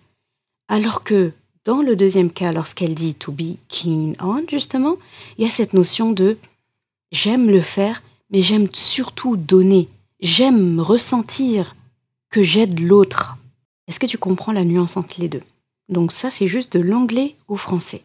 alors 0.67 1.03
que 1.03 1.33
dans 1.65 1.81
le 1.81 1.95
deuxième 1.95 2.31
cas, 2.31 2.53
lorsqu'elle 2.53 2.95
dit 2.95 3.13
to 3.13 3.31
be 3.31 3.57
keen 3.67 4.15
on, 4.21 4.43
justement, 4.47 4.95
il 5.37 5.43
y 5.43 5.47
a 5.47 5.51
cette 5.51 5.73
notion 5.73 6.13
de 6.13 6.37
j'aime 7.11 7.49
le 7.49 7.61
faire, 7.61 8.01
mais 8.31 8.41
j'aime 8.41 8.67
surtout 8.73 9.35
donner. 9.35 9.89
J'aime 10.21 10.79
ressentir 10.79 11.75
que 12.29 12.41
j'aide 12.41 12.79
l'autre. 12.79 13.37
Est-ce 13.87 13.99
que 13.99 14.05
tu 14.05 14.17
comprends 14.17 14.51
la 14.51 14.63
nuance 14.63 14.97
entre 14.97 15.19
les 15.19 15.29
deux? 15.29 15.43
Donc 15.89 16.11
ça, 16.11 16.31
c'est 16.31 16.47
juste 16.47 16.77
de 16.77 16.81
l'anglais 16.81 17.35
au 17.47 17.55
français. 17.55 18.03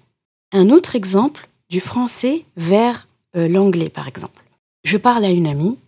Un 0.52 0.70
autre 0.70 0.96
exemple 0.96 1.48
du 1.70 1.80
français 1.80 2.44
vers 2.56 3.08
euh, 3.36 3.48
l'anglais, 3.48 3.88
par 3.88 4.08
exemple. 4.08 4.42
Je 4.84 4.96
parle 4.96 5.24
à 5.24 5.30
une 5.30 5.46
amie 5.46 5.78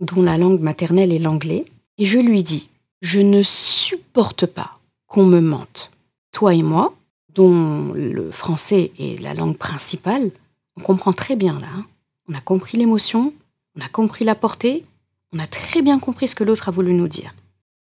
dont 0.00 0.22
la 0.22 0.38
langue 0.38 0.60
maternelle 0.60 1.12
est 1.12 1.18
l'anglais, 1.18 1.64
et 1.98 2.04
je 2.04 2.18
lui 2.18 2.42
dis, 2.42 2.68
je 3.00 3.20
ne 3.20 3.42
supporte 3.42 4.46
pas 4.46 4.78
qu'on 5.06 5.26
me 5.26 5.40
mente. 5.40 5.90
Toi 6.32 6.54
et 6.54 6.62
moi, 6.62 6.94
dont 7.34 7.92
le 7.94 8.30
français 8.30 8.92
est 8.98 9.20
la 9.20 9.34
langue 9.34 9.56
principale, 9.56 10.30
on 10.76 10.80
comprend 10.80 11.12
très 11.12 11.36
bien 11.36 11.58
là. 11.58 11.68
Hein. 11.76 11.86
On 12.28 12.34
a 12.34 12.40
compris 12.40 12.78
l'émotion, 12.78 13.32
on 13.76 13.80
a 13.80 13.88
compris 13.88 14.24
la 14.24 14.34
portée, 14.34 14.84
on 15.32 15.38
a 15.38 15.46
très 15.46 15.82
bien 15.82 15.98
compris 15.98 16.28
ce 16.28 16.34
que 16.34 16.44
l'autre 16.44 16.68
a 16.68 16.72
voulu 16.72 16.92
nous 16.92 17.08
dire. 17.08 17.34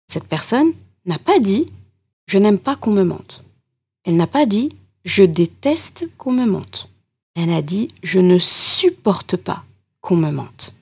Cette 0.09 0.29
personne 0.29 0.73
n'a 1.07 1.19
pas 1.19 1.39
dit 1.39 1.69
je 2.27 2.39
n'aime 2.39 2.59
pas 2.59 2.77
qu'on 2.77 2.93
me 2.93 3.03
mente. 3.03 3.45
Elle 4.05 4.17
n'a 4.17 4.27
pas 4.27 4.47
dit 4.47 4.71
je 5.05 5.25
déteste 5.25 6.09
qu'on 6.17 6.33
me 6.33 6.47
mente. 6.47 6.89
Elle 7.35 7.51
a 7.51 7.63
dit 7.63 7.89
je 8.03 8.19
ne 8.19 8.39
supporte 8.39 9.37
pas 9.37 9.65
qu'on 10.01 10.17
me 10.17 10.31
mente. 10.31 10.75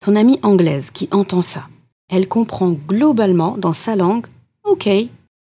Ton 0.00 0.16
amie 0.16 0.38
anglaise 0.42 0.90
qui 0.90 1.08
entend 1.10 1.42
ça, 1.42 1.68
elle 2.08 2.28
comprend 2.28 2.70
globalement 2.70 3.56
dans 3.56 3.72
sa 3.72 3.96
langue 3.96 4.26
OK, 4.64 4.88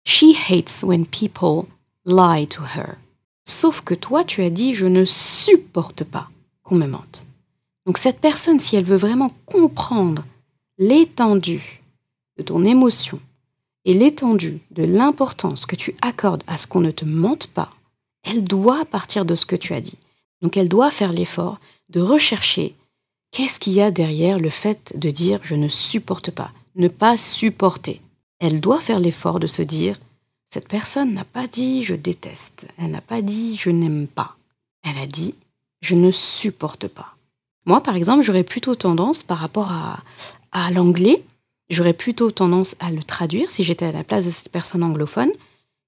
she 0.04 0.36
hates 0.50 0.84
when 0.84 1.06
people 1.08 1.66
lie 2.06 2.46
to 2.48 2.62
her. 2.64 2.98
Sauf 3.46 3.82
que 3.82 3.94
toi, 3.94 4.24
tu 4.24 4.42
as 4.42 4.50
dit 4.50 4.74
je 4.74 4.86
ne 4.86 5.06
supporte 5.06 6.04
pas 6.04 6.30
qu'on 6.64 6.76
me 6.76 6.88
mente. 6.88 7.26
Donc 7.86 7.98
cette 7.98 8.20
personne, 8.20 8.60
si 8.60 8.76
elle 8.76 8.86
veut 8.86 8.98
vraiment 8.98 9.30
comprendre 9.46 10.24
l'étendue 10.78 11.82
de 12.38 12.44
ton 12.44 12.66
émotion 12.66 13.20
et 13.86 13.94
l'étendue 13.94 14.60
de 14.72 14.84
l'importance 14.84 15.66
que 15.66 15.76
tu 15.76 15.96
accordes 16.02 16.44
à 16.48 16.58
ce 16.58 16.68
qu'on 16.68 16.82
ne 16.82 16.92
te 16.92 17.06
mente 17.06 17.48
pas, 17.48 17.70
elle 18.24 18.44
doit 18.44 18.86
partir 18.86 19.26
de 19.26 19.36
ce 19.36 19.46
que 19.46 19.56
tu 19.56 19.74
as 19.74 19.82
dit. 19.82 19.98
Donc 20.42 20.58
elle 20.58 20.70
doit 20.70 20.92
faire 20.92 21.14
l'effort 21.14 21.60
de 21.90 22.02
rechercher 22.02 22.76
qu'est-ce 23.36 23.60
qu'il 23.60 23.74
y 23.74 23.82
a 23.82 23.92
derrière 23.92 24.40
le 24.40 24.50
fait 24.50 24.94
de 24.96 25.10
dire 25.10 25.42
je 25.44 25.56
ne 25.56 25.68
supporte 25.68 26.32
pas, 26.32 26.52
ne 26.76 26.88
pas 26.88 27.18
supporter? 27.18 28.00
Elle 28.40 28.62
doit 28.62 28.80
faire 28.80 29.00
l'effort 29.00 29.40
de 29.42 29.48
se 29.48 29.62
dire 29.62 30.00
cette 30.54 30.70
personne 30.70 31.14
n'a 31.14 31.26
pas 31.26 31.46
dit 31.46 31.84
je 31.84 31.96
déteste, 31.96 32.66
elle 32.78 32.92
n'a 32.92 33.02
pas 33.02 33.22
dit 33.22 33.58
je 33.58 33.72
n'aime 33.72 34.08
pas, 34.08 34.38
elle 34.84 34.98
a 34.98 35.06
dit 35.06 35.36
je 35.82 35.96
ne 35.96 36.12
supporte 36.12 36.88
pas. 36.88 37.18
Moi, 37.66 37.84
par 37.84 37.98
exemple, 37.98 38.24
j'aurais 38.24 38.46
plutôt 38.46 38.76
tendance, 38.76 39.22
par 39.22 39.40
rapport 39.40 39.70
à, 39.70 40.00
à 40.54 40.72
l'anglais, 40.72 41.22
j'aurais 41.70 41.94
plutôt 41.94 42.32
tendance 42.32 42.76
à 42.80 42.90
le 42.90 43.04
traduire 43.04 43.52
si 43.52 43.64
j'étais 43.64 43.86
à 43.86 43.92
la 43.92 44.06
place 44.06 44.26
de 44.26 44.32
cette 44.32 44.50
personne 44.50 44.84
anglophone. 44.84 45.32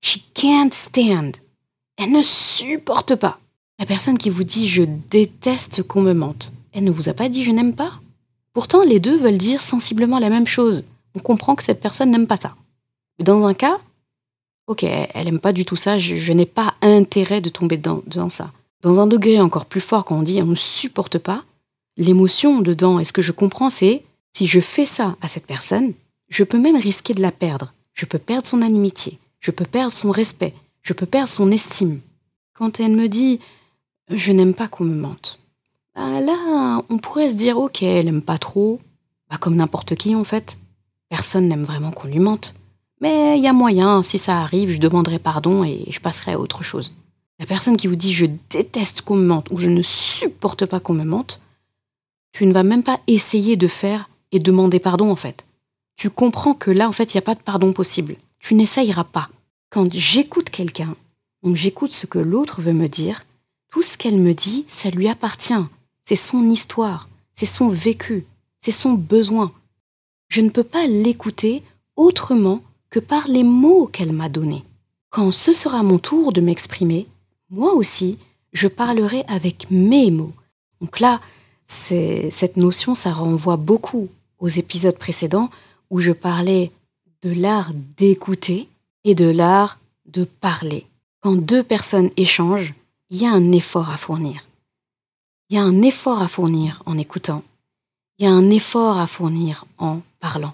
She 0.02 0.20
can't 0.34 0.72
stand. 0.74 1.38
Elle 1.96 2.12
ne 2.12 2.22
supporte 2.22 3.16
pas. 3.16 3.40
La 3.80 3.86
personne 3.86 4.18
qui 4.18 4.30
vous 4.30 4.44
dit 4.44 4.68
je 4.68 4.84
déteste 4.84 5.84
qu'on 5.84 6.02
me 6.02 6.14
mente, 6.14 6.52
elle 6.78 6.84
ne 6.84 6.92
vous 6.92 7.10
a 7.10 7.14
pas 7.14 7.28
dit 7.28 7.44
je 7.44 7.50
n'aime 7.50 7.74
pas? 7.74 7.92
Pourtant, 8.54 8.84
les 8.84 9.00
deux 9.00 9.18
veulent 9.18 9.40
dire 9.40 9.64
sensiblement 9.64 10.20
la 10.20 10.30
même 10.30 10.46
chose. 10.46 10.86
On 11.16 11.20
comprend 11.20 11.56
que 11.56 11.64
cette 11.64 11.82
personne 11.82 12.12
n'aime 12.12 12.28
pas 12.28 12.38
ça. 12.38 12.54
Dans 13.20 13.48
un 13.48 13.56
cas, 13.56 13.80
ok, 14.68 14.84
elle 14.84 15.28
aime 15.28 15.40
pas 15.40 15.54
du 15.54 15.66
tout 15.66 15.76
ça, 15.76 15.98
je, 15.98 16.34
n'ai 16.34 16.46
pas 16.46 16.76
intérêt 16.84 17.42
de 17.42 17.50
tomber 17.50 17.78
dans, 17.78 18.30
ça. 18.30 18.52
Dans 18.84 19.00
un 19.00 19.08
degré 19.08 19.42
encore 19.42 19.66
plus 19.66 19.82
fort, 19.82 20.06
quand 20.06 20.18
on 20.20 20.22
dit 20.22 20.40
on 20.40 20.46
ne 20.46 20.56
supporte 20.56 21.18
pas, 21.18 21.44
l'émotion 21.98 22.62
dedans, 22.62 23.00
et 23.00 23.06
ce 23.06 23.14
que 23.14 23.24
je 23.24 23.32
comprends, 23.32 23.72
c'est 23.72 24.04
si 24.34 24.46
je 24.46 24.60
fais 24.60 24.86
ça 24.86 25.16
à 25.22 25.28
cette 25.28 25.48
personne, 25.48 25.94
je 26.30 26.44
peux 26.44 26.60
même 26.60 26.76
risquer 26.76 27.16
de 27.16 27.24
la 27.24 27.32
perdre. 27.32 27.74
Je 27.96 28.06
peux 28.06 28.20
perdre 28.20 28.48
son 28.48 28.62
amitié, 28.62 29.18
je 29.40 29.50
peux 29.50 29.66
perdre 29.66 29.94
son 29.94 30.12
respect, 30.12 30.54
je 30.84 30.94
peux 30.94 31.08
perdre 31.08 31.30
son 31.30 31.52
estime. 31.52 32.02
Quand 32.54 32.80
elle 32.80 32.96
me 32.96 33.08
dit 33.08 33.40
je 34.10 34.32
n'aime 34.32 34.54
pas 34.54 34.68
qu'on 34.68 34.84
me 34.84 34.96
mente, 34.96 35.40
bah 35.98 36.22
là, 36.22 36.84
on 36.90 37.00
pourrait 37.00 37.32
se 37.32 37.36
dire 37.36 37.58
ok, 37.58 37.82
elle 37.82 38.08
aime 38.08 38.22
pas 38.22 38.38
trop, 38.38 38.80
bah 39.32 39.38
comme 39.38 39.56
n'importe 39.56 39.96
qui 39.96 40.14
en 40.14 40.24
fait. 40.24 40.60
Personne 41.10 41.48
n'aime 41.48 41.64
vraiment 41.64 41.90
qu'on 41.90 42.08
lui 42.08 42.20
mente. 42.20 42.54
Mais 43.02 43.38
il 43.38 43.44
y 43.44 43.48
a 43.48 43.54
moyen, 43.54 44.04
si 44.04 44.20
ça 44.20 44.40
arrive, 44.42 44.70
je 44.70 44.80
demanderai 44.80 45.18
pardon 45.18 45.64
et 45.64 45.86
je 45.90 46.00
passerai 46.00 46.34
à 46.34 46.40
autre 46.40 46.64
chose. 46.64 46.96
La 47.40 47.48
personne 47.48 47.78
qui 47.78 47.88
vous 47.88 47.96
dit 47.96 48.14
je 48.14 48.28
déteste 48.52 49.02
qu'on 49.02 49.16
me 49.16 49.26
mente 49.26 49.50
ou 49.50 49.58
je 49.58 49.70
ne 49.70 49.82
supporte 49.82 50.68
pas 50.68 50.80
qu'on 50.80 50.94
me 50.94 51.04
mente, 51.04 51.40
tu 52.32 52.46
ne 52.46 52.54
vas 52.54 52.64
même 52.64 52.84
pas 52.84 53.00
essayer 53.08 53.56
de 53.56 53.68
faire 53.68 54.08
et 54.32 54.40
demander 54.40 54.80
pardon 54.80 55.10
en 55.10 55.16
fait. 55.16 55.46
Tu 55.96 56.12
comprends 56.12 56.54
que 56.54 56.70
là 56.70 56.88
en 56.88 56.92
fait 56.92 57.12
il 57.14 57.18
n'y 57.18 57.20
a 57.20 57.24
pas 57.24 57.36
de 57.36 57.42
pardon 57.42 57.74
possible. 57.74 58.18
Tu 58.38 58.54
n'essayeras 58.54 59.04
pas. 59.04 59.30
Quand 59.72 59.92
j'écoute 59.92 60.52
quelqu'un, 60.52 60.96
donc 61.42 61.56
j'écoute 61.56 61.92
ce 61.92 62.06
que 62.06 62.20
l'autre 62.20 62.62
veut 62.62 62.74
me 62.74 62.88
dire, 62.88 63.24
tout 63.72 63.82
ce 63.82 63.98
qu'elle 63.98 64.18
me 64.18 64.34
dit, 64.34 64.66
ça 64.68 64.92
lui 64.92 65.08
appartient. 65.08 65.54
C'est 66.08 66.16
son 66.16 66.50
histoire, 66.50 67.10
c'est 67.34 67.46
son 67.46 67.68
vécu, 67.68 68.24
c'est 68.62 68.72
son 68.72 68.94
besoin. 68.94 69.52
Je 70.30 70.40
ne 70.40 70.50
peux 70.50 70.64
pas 70.64 70.88
l'écouter 70.88 71.64
autrement 71.98 72.62
que 72.90 73.02
par 73.02 73.28
les 73.28 73.44
mots 73.44 73.88
qu'elle 73.88 74.14
m'a 74.14 74.30
donnés. 74.30 74.64
Quand 75.10 75.32
ce 75.32 75.52
sera 75.52 75.84
mon 75.84 75.98
tour 75.98 76.32
de 76.32 76.40
m'exprimer, 76.40 77.08
moi 77.50 77.74
aussi, 77.74 78.18
je 78.54 78.70
parlerai 78.70 79.26
avec 79.28 79.70
mes 79.70 80.10
mots. 80.10 80.32
Donc 80.80 81.02
là, 81.02 81.20
cette 81.68 82.56
notion, 82.56 82.96
ça 82.96 83.12
renvoie 83.12 83.58
beaucoup 83.58 84.08
aux 84.40 84.48
épisodes 84.48 84.98
précédents 84.98 85.50
où 85.90 86.00
je 86.00 86.14
parlais 86.14 86.72
de 87.22 87.34
l'art 87.34 87.74
d'écouter 87.98 88.70
et 89.04 89.14
de 89.14 89.28
l'art 89.30 89.78
de 90.06 90.24
parler. 90.24 90.86
Quand 91.20 91.36
deux 91.36 91.64
personnes 91.64 92.12
échangent, 92.16 92.76
il 93.10 93.18
y 93.18 93.26
a 93.26 93.32
un 93.34 93.52
effort 93.52 93.90
à 93.90 93.98
fournir. 93.98 94.48
Il 95.50 95.56
y 95.56 95.60
a 95.60 95.64
un 95.64 95.82
effort 95.82 96.22
à 96.22 96.28
fournir 96.28 96.84
en 96.86 96.98
écoutant. 96.98 97.42
Il 98.20 98.26
y 98.26 98.28
a 98.28 98.34
un 98.34 98.50
effort 98.50 98.98
à 98.98 99.08
fournir 99.08 99.66
en 99.78 100.02
parlant. 100.20 100.54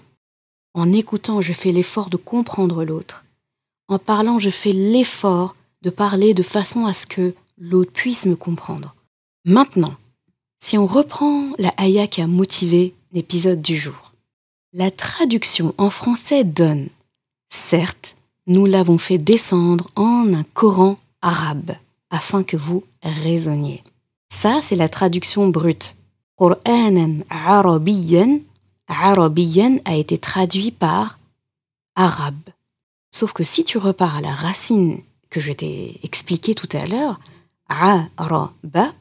En 0.72 0.92
écoutant, 0.92 1.40
je 1.40 1.52
fais 1.52 1.72
l'effort 1.72 2.10
de 2.10 2.16
comprendre 2.16 2.84
l'autre. 2.84 3.24
En 3.88 3.98
parlant, 3.98 4.38
je 4.38 4.50
fais 4.50 4.72
l'effort 4.72 5.56
de 5.82 5.90
parler 5.90 6.32
de 6.32 6.42
façon 6.44 6.86
à 6.86 6.92
ce 6.92 7.06
que 7.06 7.34
l'autre 7.58 7.92
puisse 7.92 8.26
me 8.26 8.36
comprendre. 8.36 8.94
Maintenant, 9.44 9.94
si 10.62 10.78
on 10.78 10.86
reprend 10.86 11.52
la 11.58 11.74
ayah 11.78 12.06
qui 12.06 12.22
a 12.22 12.26
motivé 12.26 12.94
l'épisode 13.12 13.60
du 13.60 13.76
jour, 13.76 14.12
la 14.72 14.90
traduction 14.90 15.74
en 15.76 15.90
français 15.90 16.44
donne 16.44 16.88
Certes, 17.50 18.16
nous 18.46 18.66
l'avons 18.66 18.98
fait 18.98 19.18
descendre 19.18 19.90
en 19.96 20.32
un 20.32 20.44
Coran 20.54 20.98
arabe 21.20 21.72
afin 22.10 22.44
que 22.44 22.56
vous 22.56 22.84
raisonniez. 23.02 23.82
Ça, 24.34 24.60
c'est 24.60 24.76
la 24.76 24.90
traduction 24.90 25.48
brute. 25.48 25.96
Qur'anan 26.38 27.22
arabiyan, 27.30 28.40
arabiyan 28.88 29.78
a 29.86 29.94
été 29.94 30.18
traduit 30.18 30.70
par 30.70 31.18
arabe. 31.94 32.50
Sauf 33.10 33.32
que 33.32 33.42
si 33.42 33.64
tu 33.64 33.78
repars 33.78 34.16
à 34.16 34.20
la 34.20 34.34
racine 34.34 35.00
que 35.30 35.40
je 35.40 35.52
t'ai 35.52 35.98
expliqué 36.02 36.54
tout 36.54 36.68
à 36.72 36.84
l'heure, 36.84 37.20
araba, 37.68 38.92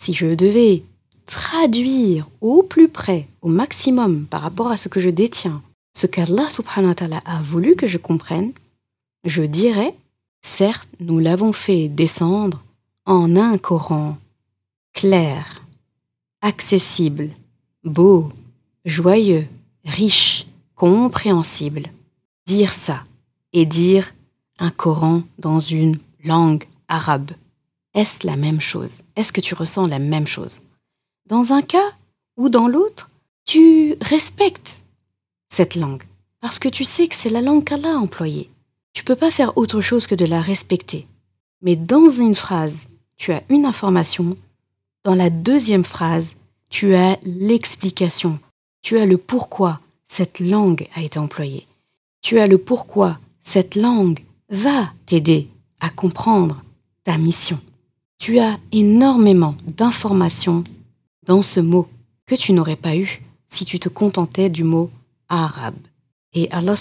si 0.00 0.12
je 0.12 0.34
devais 0.34 0.84
traduire 1.26 2.28
au 2.40 2.62
plus 2.62 2.88
près, 2.88 3.26
au 3.42 3.48
maximum 3.48 4.26
par 4.26 4.42
rapport 4.42 4.70
à 4.70 4.76
ce 4.76 4.88
que 4.88 5.00
je 5.00 5.10
détiens, 5.10 5.62
ce 5.92 6.06
qu'Allah 6.06 6.50
subhanahu 6.50 6.90
wa 6.90 6.94
ta'ala 6.94 7.20
a 7.24 7.42
voulu 7.42 7.74
que 7.74 7.86
je 7.86 7.98
comprenne, 7.98 8.52
je 9.24 9.42
dirais, 9.42 9.94
certes, 10.42 10.88
nous 11.00 11.18
l'avons 11.18 11.52
fait 11.52 11.88
descendre 11.88 12.62
en 13.06 13.34
un 13.34 13.58
Coran 13.58 14.18
clair, 14.94 15.62
accessible, 16.40 17.30
beau, 17.84 18.32
joyeux, 18.84 19.46
riche, 19.84 20.46
compréhensible. 20.74 21.82
Dire 22.46 22.72
ça 22.72 23.04
et 23.52 23.66
dire 23.66 24.14
un 24.58 24.70
Coran 24.70 25.22
dans 25.38 25.60
une 25.60 25.98
langue 26.24 26.64
arabe, 26.88 27.32
est-ce 27.94 28.26
la 28.26 28.36
même 28.36 28.60
chose? 28.60 28.94
Est-ce 29.16 29.32
que 29.32 29.40
tu 29.40 29.54
ressens 29.54 29.86
la 29.86 29.98
même 29.98 30.26
chose? 30.26 30.60
Dans 31.26 31.52
un 31.52 31.62
cas 31.62 31.92
ou 32.36 32.48
dans 32.48 32.68
l'autre, 32.68 33.10
tu 33.44 33.96
respectes 34.00 34.78
cette 35.48 35.74
langue 35.74 36.02
parce 36.40 36.58
que 36.58 36.68
tu 36.68 36.84
sais 36.84 37.08
que 37.08 37.14
c'est 37.14 37.30
la 37.30 37.40
langue 37.40 37.64
qu'Allah 37.64 37.94
a 37.94 37.98
employée. 37.98 38.50
Tu 38.92 39.04
peux 39.04 39.16
pas 39.16 39.30
faire 39.30 39.56
autre 39.56 39.80
chose 39.80 40.06
que 40.06 40.14
de 40.14 40.24
la 40.24 40.40
respecter. 40.40 41.06
Mais 41.62 41.76
dans 41.76 42.08
une 42.08 42.34
phrase, 42.34 42.86
tu 43.16 43.32
as 43.32 43.42
une 43.48 43.64
information. 43.64 44.36
Dans 45.04 45.14
la 45.14 45.28
deuxième 45.28 45.84
phrase, 45.84 46.34
tu 46.70 46.94
as 46.94 47.18
l'explication. 47.24 48.38
Tu 48.80 48.98
as 48.98 49.04
le 49.04 49.18
pourquoi 49.18 49.80
cette 50.08 50.40
langue 50.40 50.88
a 50.94 51.02
été 51.02 51.18
employée. 51.18 51.66
Tu 52.22 52.38
as 52.38 52.46
le 52.46 52.56
pourquoi 52.56 53.18
cette 53.44 53.74
langue 53.74 54.20
va 54.48 54.90
t'aider 55.04 55.48
à 55.80 55.90
comprendre 55.90 56.62
ta 57.04 57.18
mission. 57.18 57.60
Tu 58.18 58.38
as 58.38 58.58
énormément 58.72 59.54
d'informations 59.66 60.64
dans 61.26 61.42
ce 61.42 61.60
mot 61.60 61.86
que 62.24 62.34
tu 62.34 62.54
n'aurais 62.54 62.76
pas 62.76 62.96
eu 62.96 63.22
si 63.48 63.66
tu 63.66 63.78
te 63.78 63.90
contentais 63.90 64.48
du 64.48 64.64
mot 64.64 64.90
arabe. 65.28 65.76
Et 66.32 66.50
Allah 66.50 66.74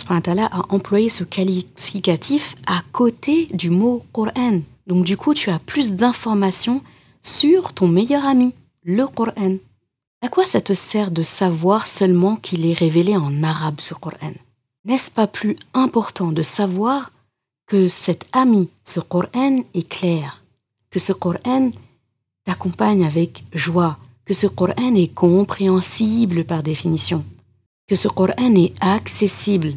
a 0.50 0.74
employé 0.74 1.10
ce 1.10 1.26
qualificatif 1.26 2.56
à 2.68 2.82
côté 2.94 3.48
du 3.48 3.70
mot 3.70 4.06
Coran. 4.14 4.62
Donc 4.88 5.04
du 5.04 5.18
coup, 5.18 5.34
tu 5.34 5.50
as 5.50 5.60
plus 5.60 5.94
d'informations 5.94 6.82
sur 7.24 7.74
ton 7.74 7.88
meilleur 7.88 8.26
ami, 8.26 8.54
le 8.84 9.08
Coran. 9.08 9.58
À 10.22 10.30
quoi 10.30 10.46
ça 10.46 10.62
te 10.62 10.74
sert 10.74 11.12
de 11.12 11.22
savoir 11.22 11.88
seulement 11.88 12.36
qu'il 12.36 12.66
est 12.66 12.78
révélé 12.78 13.18
en 13.18 13.42
arabe 13.44 13.82
ce 13.82 13.94
Coran? 13.94 14.34
N'est-ce 14.86 15.10
pas 15.10 15.28
plus 15.28 15.56
important 15.74 16.32
de 16.32 16.42
savoir 16.42 17.12
que 17.66 17.88
cet 17.88 18.26
ami, 18.32 18.70
ce 18.84 19.00
Coran, 19.00 19.64
est 19.74 19.88
clair, 19.88 20.44
que 20.92 21.00
ce 21.00 21.14
Coran 21.14 21.72
t'accompagne 22.46 23.06
avec 23.06 23.44
joie, 23.54 23.98
que 24.26 24.34
ce 24.34 24.48
Coran 24.48 24.96
est 24.96 25.14
compréhensible 25.14 26.44
par 26.44 26.62
définition 26.62 27.24
que 27.88 27.96
ce 27.96 28.08
Coran 28.08 28.56
est 28.56 28.74
accessible, 28.82 29.74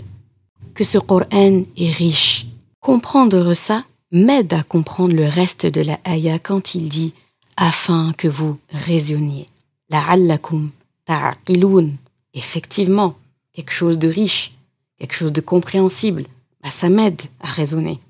que 0.74 0.84
ce 0.84 0.98
Coran 0.98 1.62
est 1.76 1.90
riche? 1.90 2.46
Comprendre 2.80 3.52
ça 3.54 3.84
m'aide 4.12 4.52
à 4.52 4.62
comprendre 4.62 5.14
le 5.14 5.26
reste 5.26 5.66
de 5.66 5.80
la 5.80 5.98
ayah 6.04 6.38
quand 6.38 6.74
il 6.74 6.88
dit 6.88 7.12
afin 7.56 8.12
que 8.12 8.28
vous 8.28 8.58
raisonniez. 8.70 9.48
La'allakum 9.90 10.70
ta'aqiloun. 11.04 11.96
Effectivement, 12.34 13.16
quelque 13.52 13.72
chose 13.72 13.98
de 13.98 14.08
riche, 14.08 14.52
quelque 14.98 15.14
chose 15.14 15.32
de 15.32 15.40
compréhensible, 15.40 16.24
bah, 16.62 16.70
ça 16.70 16.88
m'aide 16.88 17.22
à 17.40 17.48
raisonner. 17.48 18.00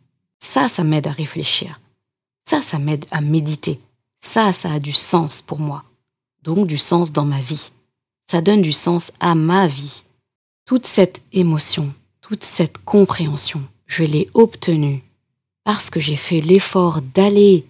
Ça, 0.41 0.69
ça 0.69 0.85
m'aide 0.85 1.07
à 1.07 1.13
réfléchir. 1.13 1.81
Ça, 2.45 2.63
ça 2.63 2.79
m'aide 2.79 3.07
à 3.11 3.21
méditer. 3.21 3.81
Ça, 4.21 4.53
ça 4.53 4.73
a 4.73 4.81
du 4.81 4.93
sens 4.93 5.43
pour 5.43 5.61
moi. 5.61 5.85
Donc 6.43 6.67
du 6.67 6.79
sens 6.79 7.13
dans 7.13 7.25
ma 7.25 7.41
vie 7.41 7.71
ça 8.31 8.41
donne 8.41 8.63
du 8.63 8.73
sens 8.73 9.13
à 9.21 9.35
ma 9.35 9.67
vie. 9.67 10.03
Toute 10.65 10.87
cette 10.87 11.23
émotion, 11.33 11.93
toute 12.21 12.45
cette 12.45 12.79
compréhension, 12.79 13.63
je 13.87 14.03
l'ai 14.03 14.29
obtenue 14.35 15.03
parce 15.65 15.91
que 15.91 16.01
j'ai 16.01 16.17
fait 16.17 16.41
l'effort 16.41 17.01
d'aller 17.03 17.67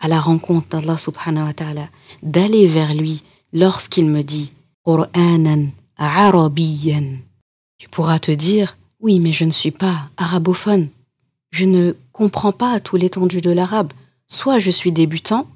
à 0.00 0.08
la 0.08 0.20
rencontre 0.20 0.68
d'Allah 0.68 0.98
subhanahu 0.98 1.46
wa 1.46 1.52
ta'ala, 1.52 1.88
d'aller 2.22 2.66
vers 2.66 2.94
lui 2.94 3.22
lorsqu'il 3.52 4.06
me 4.06 4.22
dit 4.22 4.52
Qur'anan 4.84 5.70
arabiyan. 5.96 7.18
Tu 7.78 7.88
pourras 7.88 8.18
te 8.18 8.30
dire 8.30 8.76
Oui, 9.00 9.20
mais 9.20 9.32
je 9.32 9.44
ne 9.44 9.50
suis 9.50 9.70
pas 9.70 10.08
arabophone. 10.16 10.88
Je 11.50 11.64
ne 11.64 11.94
comprends 12.12 12.52
pas 12.52 12.80
tout 12.80 12.96
l'étendue 12.96 13.40
de 13.40 13.50
l'arabe. 13.50 13.92
Soit 14.26 14.58
je 14.58 14.70
suis 14.70 14.92
débutant, 14.92 15.46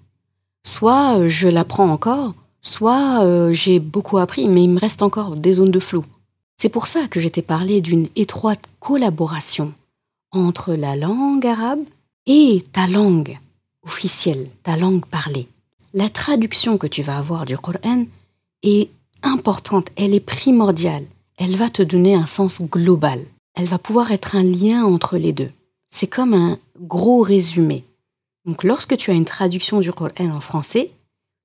soit 0.65 1.29
je 1.29 1.49
l'apprends 1.49 1.91
encore, 1.91 2.35
soit 2.63 3.23
euh, 3.25 3.53
j'ai 3.53 3.79
beaucoup 3.81 4.19
appris, 4.19 4.49
mais 4.49 4.65
il 4.65 4.71
me 4.71 4.81
reste 4.81 5.03
encore 5.03 5.37
des 5.37 5.55
zones 5.55 5.71
de 5.71 5.81
flou. 5.81 6.05
C'est 6.57 6.69
pour 6.69 6.87
ça 6.87 7.09
que 7.09 7.21
je 7.21 7.29
t'ai 7.29 7.43
parlé 7.43 7.81
d'une 7.81 8.07
étroite 8.17 8.63
collaboration 8.81 9.73
entre 10.31 10.75
la 10.75 10.97
langue 10.97 11.47
arabe 11.47 11.81
et 12.27 12.65
ta 12.73 12.87
langue 12.87 13.39
officielle, 13.83 14.49
ta 14.63 14.77
langue 14.77 15.07
parlée. 15.07 15.49
La 15.95 16.09
traduction 16.09 16.79
que 16.79 16.87
tu 16.87 17.03
vas 17.03 17.19
avoir 17.19 17.45
du 17.45 17.59
Coran 17.59 18.05
est 18.63 18.91
importante, 19.23 19.89
elle 19.97 20.15
est 20.15 20.21
primordiale, 20.21 21.05
elle 21.37 21.57
va 21.57 21.71
te 21.71 21.83
donner 21.83 22.15
un 22.15 22.27
sens 22.27 22.63
global, 22.63 23.25
elle 23.55 23.67
va 23.67 23.79
pouvoir 23.79 24.13
être 24.13 24.37
un 24.37 24.43
lien 24.43 24.85
entre 24.85 25.19
les 25.19 25.33
deux. 25.33 25.51
C'est 25.91 26.07
comme 26.07 26.35
un 26.35 26.59
gros 26.81 27.21
résumé. 27.23 27.85
Donc 28.45 28.65
lorsque 28.65 28.97
tu 28.97 29.11
as 29.11 29.15
une 29.15 29.25
traduction 29.25 29.81
du 29.81 29.93
Coran 29.93 30.31
en 30.31 30.41
français, 30.41 30.91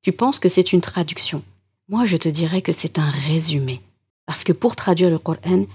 tu 0.02 0.12
penses 0.12 0.40
que 0.40 0.50
c'est 0.50 0.74
une 0.74 0.82
traduction. 0.82 1.44
Moi, 1.90 2.06
je 2.06 2.18
te 2.18 2.30
dirais 2.30 2.62
que 2.62 2.72
c'est 2.72 3.00
un 3.00 3.10
résumé. 3.10 3.82
Parce 4.26 4.44
que 4.44 4.54
pour 4.54 4.76
traduire 4.76 5.10
le 5.10 5.20
Coran, 5.20 5.66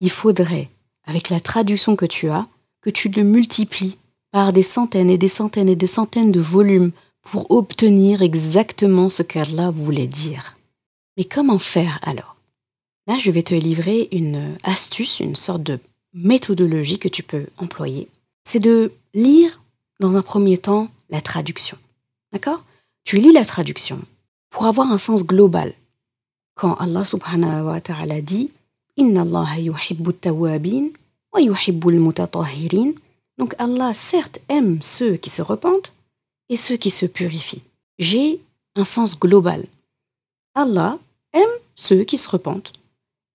il 0.00 0.10
faudrait, 0.10 0.70
avec 1.04 1.30
la 1.30 1.40
traduction 1.40 1.96
que 1.96 2.06
tu 2.06 2.30
as, 2.30 2.46
que 2.80 2.90
tu 2.90 3.08
le 3.08 3.22
multiplies 3.22 3.98
par 4.32 4.52
des 4.52 4.62
centaines 4.62 5.10
et 5.10 5.18
des 5.18 5.28
centaines 5.28 5.68
et 5.68 5.76
des 5.76 5.86
centaines 5.86 6.32
de 6.32 6.40
volumes 6.40 6.90
pour 7.22 7.50
obtenir 7.50 8.22
exactement 8.22 9.08
ce 9.08 9.22
qu'Allah 9.22 9.70
voulait 9.70 10.08
dire. 10.08 10.56
Mais 11.16 11.24
comment 11.24 11.58
faire 11.58 12.00
alors? 12.02 12.36
Là, 13.06 13.18
je 13.18 13.30
vais 13.30 13.42
te 13.42 13.54
livrer 13.54 14.08
une 14.10 14.56
astuce, 14.64 15.20
une 15.20 15.36
sorte 15.36 15.62
de 15.62 15.78
méthodologie 16.14 16.98
que 16.98 17.08
tu 17.08 17.22
peux 17.22 17.46
employer. 17.58 18.08
C'est 18.44 18.60
de 18.60 18.92
lire 19.14 19.60
dans 20.00 20.16
un 20.16 20.22
premier 20.22 20.58
temps 20.58 20.88
la 21.10 21.20
traduction. 21.20 21.76
D'accord? 22.32 22.64
Tu 23.04 23.18
lis 23.18 23.32
la 23.32 23.44
traduction 23.44 24.00
pour 24.50 24.66
avoir 24.66 24.90
un 24.90 24.98
sens 24.98 25.24
global. 25.24 25.72
Quand 26.54 26.74
Allah 26.74 27.04
subhanahu 27.04 27.66
wa 27.66 27.80
ta'ala 27.80 28.20
dit 28.20 28.50
Inna 28.96 29.22
Allah 29.22 29.58
yuhibbu 29.58 30.12
tawabin 30.12 30.88
wa 31.32 31.40
yuhibbu 31.40 31.90
al 31.90 32.94
Donc 33.42 33.56
Allah 33.58 33.92
certes 33.92 34.38
aime 34.48 34.80
ceux 34.82 35.16
qui 35.16 35.28
se 35.28 35.42
repentent 35.42 35.92
et 36.48 36.56
ceux 36.56 36.76
qui 36.76 36.90
se 36.90 37.06
purifient. 37.06 37.64
J'ai 37.98 38.40
un 38.76 38.84
sens 38.84 39.18
global. 39.18 39.64
Allah 40.54 40.96
aime 41.32 41.50
ceux 41.74 42.04
qui 42.04 42.18
se 42.18 42.28
repentent 42.28 42.72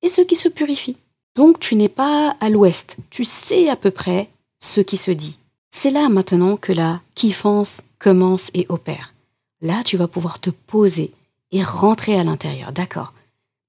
et 0.02 0.08
ceux 0.08 0.24
qui 0.24 0.38
se 0.38 0.48
purifient. 0.48 0.96
Donc 1.36 1.60
tu 1.60 1.76
n'es 1.76 1.90
pas 1.90 2.38
à 2.40 2.50
l'ouest, 2.50 2.96
tu 3.10 3.26
sais 3.26 3.68
à 3.68 3.76
peu 3.76 3.92
près 3.92 4.30
ce 4.60 4.80
qui 4.80 4.96
se 4.96 5.12
dit. 5.12 5.40
C'est 5.72 5.90
là 5.90 6.08
maintenant 6.08 6.56
que 6.56 6.72
la 6.72 7.02
kiffance 7.14 7.82
commence 8.00 8.50
et 8.54 8.66
opère. 8.70 9.14
Là, 9.60 9.84
tu 9.84 9.98
vas 9.98 10.08
pouvoir 10.08 10.40
te 10.40 10.52
poser 10.52 11.12
et 11.52 11.64
rentrer 11.64 12.18
à 12.18 12.24
l'intérieur. 12.24 12.72
D'accord. 12.72 13.14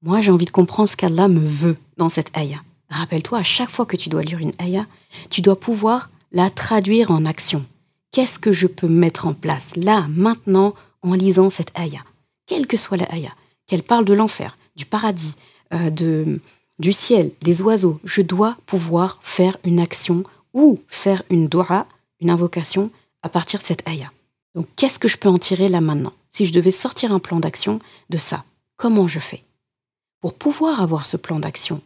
Moi, 0.03 0.21
j'ai 0.21 0.31
envie 0.31 0.45
de 0.45 0.51
comprendre 0.51 0.89
ce 0.89 0.97
qu'Allah 0.97 1.27
me 1.27 1.45
veut 1.45 1.77
dans 1.97 2.09
cette 2.09 2.31
ayah. 2.37 2.63
Rappelle-toi, 2.91 3.39
à 3.39 3.43
chaque 3.43 3.71
fois 3.71 3.87
que 3.87 3.97
tu 3.97 4.09
dois 4.09 4.23
lire 4.23 4.39
une 4.39 4.53
ayah, 4.61 4.87
tu 5.31 5.41
dois 5.41 5.59
pouvoir 5.59 6.11
la 6.33 6.51
traduire 6.51 7.11
en 7.11 7.25
action. 7.25 7.65
Qu'est-ce 8.13 8.39
que 8.39 8.53
je 8.53 8.67
peux 8.67 8.89
mettre 8.89 9.27
en 9.27 9.35
place 9.35 9.77
là, 9.77 10.07
maintenant, 10.09 10.75
en 11.03 11.15
lisant 11.15 11.51
cette 11.51 11.77
ayah? 11.79 12.03
Quelle 12.47 12.67
que 12.67 12.77
soit 12.77 12.97
la 12.97 13.13
ayah, 13.13 13.35
qu'elle 13.67 13.83
parle 13.83 14.05
de 14.05 14.15
l'enfer, 14.15 14.57
du 14.77 14.87
paradis, 14.87 15.35
euh, 15.75 15.91
de, 15.91 16.41
du 16.79 16.93
ciel, 16.93 17.33
des 17.43 17.61
oiseaux, 17.61 18.01
je 18.05 18.23
dois 18.23 18.57
pouvoir 18.67 19.19
faire 19.23 19.57
une 19.65 19.81
action 19.81 20.25
ou 20.55 20.81
faire 20.89 21.23
une 21.31 21.49
dua, 21.49 21.87
une 22.21 22.31
invocation 22.31 22.91
à 23.23 23.29
partir 23.29 23.61
de 23.61 23.67
cette 23.67 23.87
ayah. 23.89 24.11
Donc, 24.55 24.67
qu'est-ce 24.77 24.99
que 24.99 25.09
je 25.09 25.19
peux 25.19 25.29
en 25.29 25.39
tirer 25.39 25.69
là 25.69 25.81
maintenant? 25.81 26.15
Si 26.31 26.47
je 26.47 26.53
devais 26.53 26.71
sortir 26.71 27.13
un 27.13 27.19
plan 27.19 27.41
d'action 27.41 27.81
de 28.11 28.19
ça, 28.19 28.45
comment 28.77 29.09
je 29.09 29.19
fais? 29.19 29.43
Pour 30.21 30.35
pouvoir 30.35 30.81
avoir 30.81 31.05
ce 31.05 31.17
plan 31.17 31.39
d'action, 31.39 31.81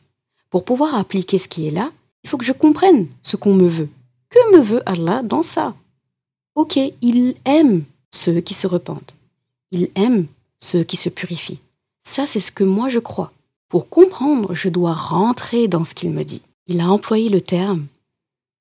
pour 0.50 0.64
pouvoir 0.64 0.94
appliquer 0.94 1.38
ce 1.38 1.48
qui 1.48 1.66
est 1.66 1.70
là, 1.70 1.90
il 2.22 2.30
faut 2.30 2.38
que 2.38 2.44
je 2.44 2.52
comprenne 2.52 3.08
ce 3.22 3.36
qu'on 3.36 3.54
me 3.54 3.66
veut. 3.66 3.88
Que 4.32 4.56
me 4.56 4.62
veut 4.62 4.82
Allah 4.86 5.22
dans 5.22 5.42
ça 5.42 5.74
Ok, 6.54 6.78
il 7.02 7.34
aime 7.44 7.84
ceux 8.10 8.40
qui 8.40 8.54
se 8.54 8.66
repentent. 8.66 9.14
Il 9.72 9.90
aime 9.94 10.26
ceux 10.58 10.84
qui 10.84 10.96
se 10.96 11.10
purifient. 11.10 11.60
Ça, 12.02 12.26
c'est 12.26 12.40
ce 12.40 12.50
que 12.50 12.64
moi 12.64 12.88
je 12.88 12.98
crois. 12.98 13.30
Pour 13.68 13.90
comprendre, 13.90 14.54
je 14.54 14.70
dois 14.70 14.94
rentrer 14.94 15.68
dans 15.68 15.84
ce 15.84 15.94
qu'il 15.94 16.10
me 16.12 16.24
dit. 16.24 16.40
Il 16.66 16.80
a 16.80 16.90
employé 16.90 17.28
le 17.28 17.42
terme 17.42 17.86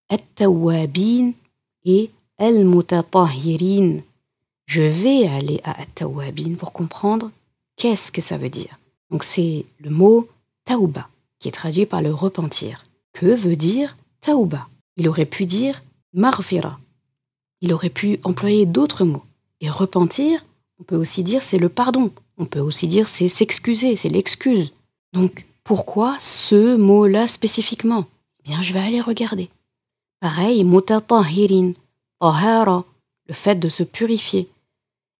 at-tawwabin 0.09 1.31
et 1.85 2.09
al-mutatahirin. 2.37 3.99
Je 4.65 4.81
vais 4.81 5.25
aller 5.27 5.61
à 5.63 5.79
at-tawwabin 5.79 6.55
pour 6.55 6.73
comprendre 6.73 7.31
qu'est-ce 7.77 8.11
que 8.11 8.21
ça 8.21 8.37
veut 8.37 8.49
dire. 8.49 8.77
Donc 9.09 9.23
c'est 9.23 9.65
le 9.79 9.89
mot 9.89 10.27
tauba 10.65 11.07
qui 11.39 11.47
est 11.47 11.53
traduit 11.53 11.85
par 11.85 12.01
le 12.01 12.13
repentir. 12.13 12.85
Que 13.13 13.27
veut 13.27 13.55
dire 13.55 13.95
tauba? 14.19 14.67
Il 14.97 15.07
aurait 15.07 15.25
pu 15.25 15.45
dire 15.45 15.83
marfira. 16.13 16.79
Il 17.61 17.73
aurait 17.73 17.89
pu 17.89 18.19
employer 18.23 18.65
d'autres 18.65 19.05
mots. 19.05 19.23
Et 19.59 19.69
repentir, 19.69 20.43
on 20.79 20.83
peut 20.83 20.95
aussi 20.95 21.23
dire 21.23 21.41
c'est 21.41 21.59
le 21.59 21.69
pardon. 21.69 22.11
On 22.37 22.45
peut 22.45 22.59
aussi 22.59 22.87
dire 22.87 23.07
c'est 23.07 23.29
s'excuser, 23.29 23.95
c'est 23.95 24.09
l'excuse. 24.09 24.73
Donc 25.13 25.45
pourquoi 25.63 26.17
ce 26.19 26.75
mot-là 26.75 27.27
spécifiquement? 27.27 28.05
Eh 28.39 28.49
bien, 28.49 28.61
je 28.61 28.73
vais 28.73 28.79
aller 28.79 29.01
regarder. 29.01 29.49
Pareil, 30.19 30.63
mutatahirin, 30.63 31.73
tahara, 32.19 32.85
le 33.27 33.33
fait 33.33 33.55
de 33.55 33.69
se 33.69 33.83
purifier. 33.83 34.49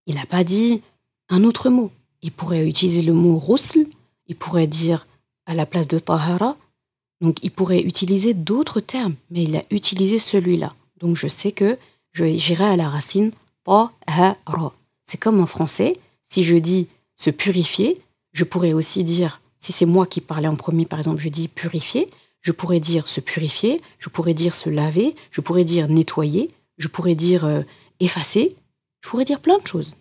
Il 0.08 0.16
n'a 0.16 0.26
pas 0.26 0.44
dit 0.44 0.82
un 1.30 1.44
autre 1.44 1.70
mot. 1.70 1.92
Il 2.22 2.32
pourrait 2.32 2.68
utiliser 2.68 3.02
le 3.02 3.14
mot 3.14 3.38
rusl, 3.38 3.86
il 4.28 4.36
pourrait 4.36 4.68
dire 4.68 5.08
à 5.46 5.54
la 5.54 5.66
place 5.66 5.88
de 5.88 6.00
tahara, 6.00 6.56
donc 7.22 7.38
il 7.44 7.52
pourrait 7.52 7.82
utiliser 7.82 8.34
d'autres 8.34 8.80
termes, 8.80 9.16
mais 9.30 9.44
il 9.44 9.56
a 9.56 9.64
utilisé 9.70 10.20
celui-là. 10.20 10.74
Donc 11.00 11.16
je 11.16 11.28
sais 11.28 11.52
que 11.52 11.78
j'irai 12.14 12.66
à 12.66 12.76
la 12.76 12.90
racine 12.90 13.32
tahara. 13.64 14.74
C'est 15.06 15.20
comme 15.20 15.40
en 15.40 15.46
français, 15.46 15.98
si 16.28 16.44
je 16.44 16.58
dis 16.58 16.88
se 17.16 17.30
purifier, 17.30 18.00
je 18.34 18.44
pourrais 18.44 18.74
aussi 18.74 19.04
dire, 19.04 19.42
si 19.60 19.72
c'est 19.72 19.86
moi 19.86 20.06
qui 20.06 20.22
parlais 20.22 20.48
en 20.48 20.56
premier, 20.56 20.86
par 20.86 21.00
exemple, 21.00 21.22
je 21.22 21.30
dis 21.30 21.48
purifier, 21.48 22.10
je 22.42 22.52
pourrais 22.52 22.80
dire 22.80 23.08
se 23.08 23.20
purifier, 23.20 23.82
je 24.00 24.10
pourrais 24.10 24.34
dire 24.34 24.56
se 24.56 24.70
laver, 24.70 25.16
je 25.30 25.42
pourrais 25.42 25.64
dire 25.64 25.88
nettoyer, 25.88 26.50
je 26.78 26.88
pourrais 26.88 27.16
dire 27.16 27.46
euh, 27.46 27.62
effacer, 28.00 28.56
je 29.02 29.10
pourrais 29.10 29.26
dire 29.26 29.42
plein 29.42 29.60
de 29.60 29.68
choses. 29.68 29.96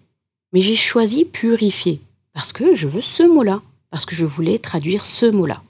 Mais 0.53 0.63
j'ai 0.63 0.77
choisi 0.77 1.25
purifier 1.25 2.01
parce 2.33 2.53
que 2.53 2.75
je 2.75 2.87
veux 2.87 3.03
ce 3.03 3.23
mot-là, 3.23 3.61
parce 3.91 4.07
que 4.07 4.15
je 4.15 4.25
voulais 4.25 4.59
traduire 4.59 5.05
ce 5.05 5.27
mot-là. 5.27 5.63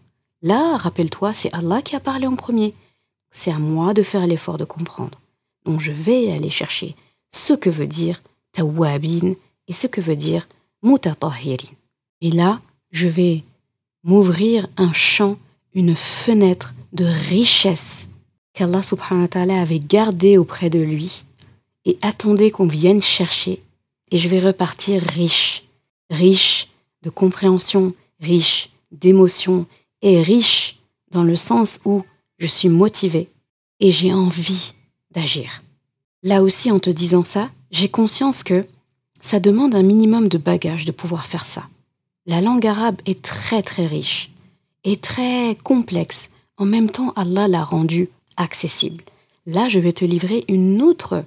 Là, 0.42 0.76
rappelle-toi, 0.76 1.35
c'est 1.35 1.53
Allah 1.53 1.83
qui 1.83 1.96
a 1.96 2.00
parlé 2.00 2.26
en 2.26 2.37
premier. 2.37 2.74
C'est 3.31 3.53
à 3.53 3.59
moi 3.59 3.94
de 3.94 4.03
faire 4.03 4.26
l'effort 4.26 4.59
de 4.59 4.64
comprendre. 4.64 5.20
Donc 5.64 5.81
je 5.81 5.92
vais 5.92 6.33
aller 6.33 6.50
chercher 6.50 6.96
ce 7.31 7.53
que 7.53 7.70
veut 7.70 7.87
dire 7.87 8.22
tawabin 8.53 9.35
et 9.68 9.72
ce 9.72 9.87
que 9.87 10.00
veut 10.00 10.16
dire 10.16 10.48
mutatahirin. 10.83 11.68
Et 12.20 12.31
là, 12.31 12.61
je 12.90 13.07
vais 13.07 13.44
m'ouvrir 14.03 14.66
un 14.76 14.92
champ, 14.92 15.37
une 15.74 15.94
fenêtre 15.94 16.74
de 16.92 17.05
richesse 17.05 18.07
qu'Allah 18.55 18.83
subhanahu 18.83 19.22
wa 19.22 19.29
ta'ala 19.29 19.61
avait 19.61 19.79
gardé 19.79 20.38
auprès 20.38 20.70
de 20.70 20.81
lui 20.81 21.24
et 21.85 21.98
attendait 22.03 22.50
qu'on 22.50 22.66
vienne 22.66 23.03
chercher. 23.03 23.62
Et 24.11 24.16
je 24.16 24.29
vais 24.29 24.40
repartir 24.40 25.03
riche, 25.03 25.64
riche 26.11 26.68
de 27.03 27.11
compréhension, 27.11 27.94
riche 28.20 28.70
d'émotion 28.90 29.66
et 30.02 30.22
riche 30.22 30.78
dans 31.10 31.24
le 31.24 31.36
sens 31.36 31.80
où 31.84 32.02
je 32.38 32.46
suis 32.46 32.68
motivé 32.68 33.28
et 33.80 33.90
j'ai 33.90 34.12
envie 34.12 34.74
d'agir. 35.10 35.62
Là 36.22 36.42
aussi, 36.42 36.70
en 36.70 36.78
te 36.78 36.90
disant 36.90 37.22
ça, 37.22 37.50
j'ai 37.70 37.88
conscience 37.88 38.42
que 38.42 38.66
ça 39.20 39.40
demande 39.40 39.74
un 39.74 39.82
minimum 39.82 40.28
de 40.28 40.38
bagage 40.38 40.84
de 40.84 40.92
pouvoir 40.92 41.26
faire 41.26 41.46
ça. 41.46 41.64
La 42.26 42.40
langue 42.40 42.66
arabe 42.66 43.00
est 43.06 43.22
très 43.22 43.62
très 43.62 43.86
riche 43.86 44.30
et 44.84 44.96
très 44.96 45.56
complexe. 45.62 46.30
En 46.56 46.66
même 46.66 46.90
temps, 46.90 47.12
Allah 47.16 47.48
l'a 47.48 47.64
rendue 47.64 48.08
accessible. 48.36 49.02
Là, 49.46 49.68
je 49.68 49.78
vais 49.78 49.92
te 49.92 50.04
livrer 50.04 50.44
une 50.48 50.82
autre 50.82 51.24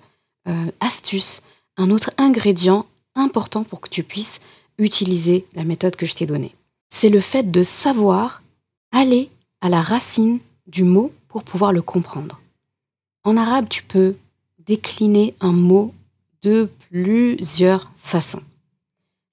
euh, 0.48 0.72
astuce, 0.80 1.42
un 1.78 1.90
autre 1.90 2.12
ingrédient 2.18 2.86
important 3.16 3.64
pour 3.64 3.82
que 3.82 3.90
tu 3.90 4.04
puisses 4.04 4.40
utiliser 4.78 5.46
la 5.54 5.64
méthode 5.64 5.96
que 5.96 6.06
je 6.06 6.14
t'ai 6.14 6.26
donnée. 6.26 6.56
C'est 6.90 7.10
le 7.10 7.20
fait 7.20 7.50
de 7.50 7.64
savoir 7.64 8.43
aller 8.94 9.30
à 9.60 9.68
la 9.68 9.82
racine 9.82 10.40
du 10.68 10.86
mot 10.86 11.12
pour 11.28 11.44
pouvoir 11.44 11.74
le 11.74 11.82
comprendre. 11.82 12.40
En 13.26 13.36
arabe, 13.36 13.68
tu 13.68 13.84
peux 13.84 14.16
décliner 14.66 15.36
un 15.42 15.52
mot 15.52 15.94
de 16.44 16.70
plusieurs 16.90 17.92
façons. 17.98 18.44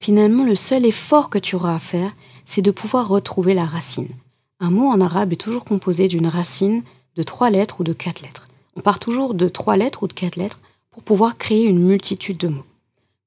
Finalement, 0.02 0.44
le 0.44 0.54
seul 0.54 0.86
effort 0.86 1.30
que 1.30 1.38
tu 1.38 1.54
auras 1.54 1.74
à 1.74 1.78
faire, 1.78 2.12
c'est 2.46 2.62
de 2.62 2.70
pouvoir 2.70 3.06
retrouver 3.06 3.54
la 3.54 3.66
racine. 3.66 4.08
Un 4.58 4.70
mot 4.70 4.86
en 4.86 5.00
arabe 5.00 5.32
est 5.32 5.36
toujours 5.36 5.64
composé 5.64 6.08
d'une 6.08 6.26
racine 6.26 6.82
de 7.16 7.22
trois 7.22 7.50
lettres 7.50 7.80
ou 7.80 7.84
de 7.84 7.92
quatre 7.92 8.22
lettres. 8.22 8.48
On 8.76 8.80
part 8.80 8.98
toujours 8.98 9.34
de 9.34 9.48
trois 9.48 9.76
lettres 9.76 10.02
ou 10.02 10.08
de 10.08 10.12
quatre 10.12 10.36
lettres 10.36 10.60
pour 10.90 11.02
pouvoir 11.02 11.36
créer 11.36 11.64
une 11.64 11.84
multitude 11.84 12.38
de 12.38 12.48
mots. 12.48 12.66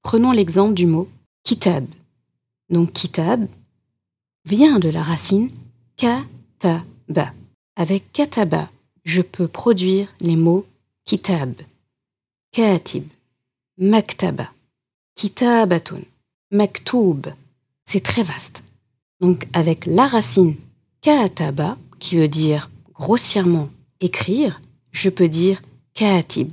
Prenons 0.02 0.32
l'exemple 0.32 0.74
du 0.74 0.88
mot 0.88 1.08
kitab. 1.44 1.86
Donc 2.70 2.92
kitab 2.92 3.48
vient 4.46 4.80
de 4.80 4.90
la 4.90 5.04
racine 5.04 5.50
kataba. 5.98 7.34
Avec 7.76 8.12
kataba, 8.12 8.70
je 9.04 9.22
peux 9.22 9.48
produire 9.48 10.08
les 10.20 10.36
mots 10.36 10.66
kitab, 11.06 11.54
katib, 12.52 13.06
maktaba, 13.78 14.52
kitabatun, 15.16 16.02
maktoub. 16.52 17.28
C'est 17.86 18.04
très 18.04 18.24
vaste. 18.24 18.64
Donc 19.20 19.48
avec 19.54 19.86
la 19.86 20.08
racine 20.08 20.56
kataba, 21.02 21.78
qui 22.00 22.18
veut 22.18 22.28
dire 22.28 22.70
grossièrement 22.94 23.70
écrire, 24.02 24.62
je 24.92 25.10
peux 25.10 25.30
dire 25.30 25.62
katib, 25.94 26.50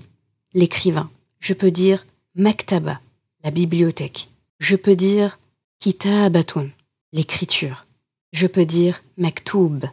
l'écrivain. 0.54 1.10
Je 1.38 1.54
peux 1.54 1.70
dire 1.70 2.06
maktaba, 2.34 3.00
la 3.44 3.50
bibliothèque. 3.50 4.28
Je 4.58 4.76
peux 4.76 4.96
dire 4.96 5.38
kitabatun, 5.78 6.68
l'écriture. 7.12 7.86
Je 8.32 8.46
peux 8.46 8.64
dire 8.64 9.02
maktoub, 9.16 9.84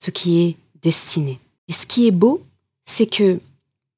ce 0.00 0.10
qui 0.10 0.42
est 0.42 0.56
destiné. 0.82 1.38
Et 1.68 1.72
ce 1.72 1.86
qui 1.86 2.06
est 2.06 2.12
beau, 2.12 2.42
c'est 2.84 3.06
que 3.06 3.40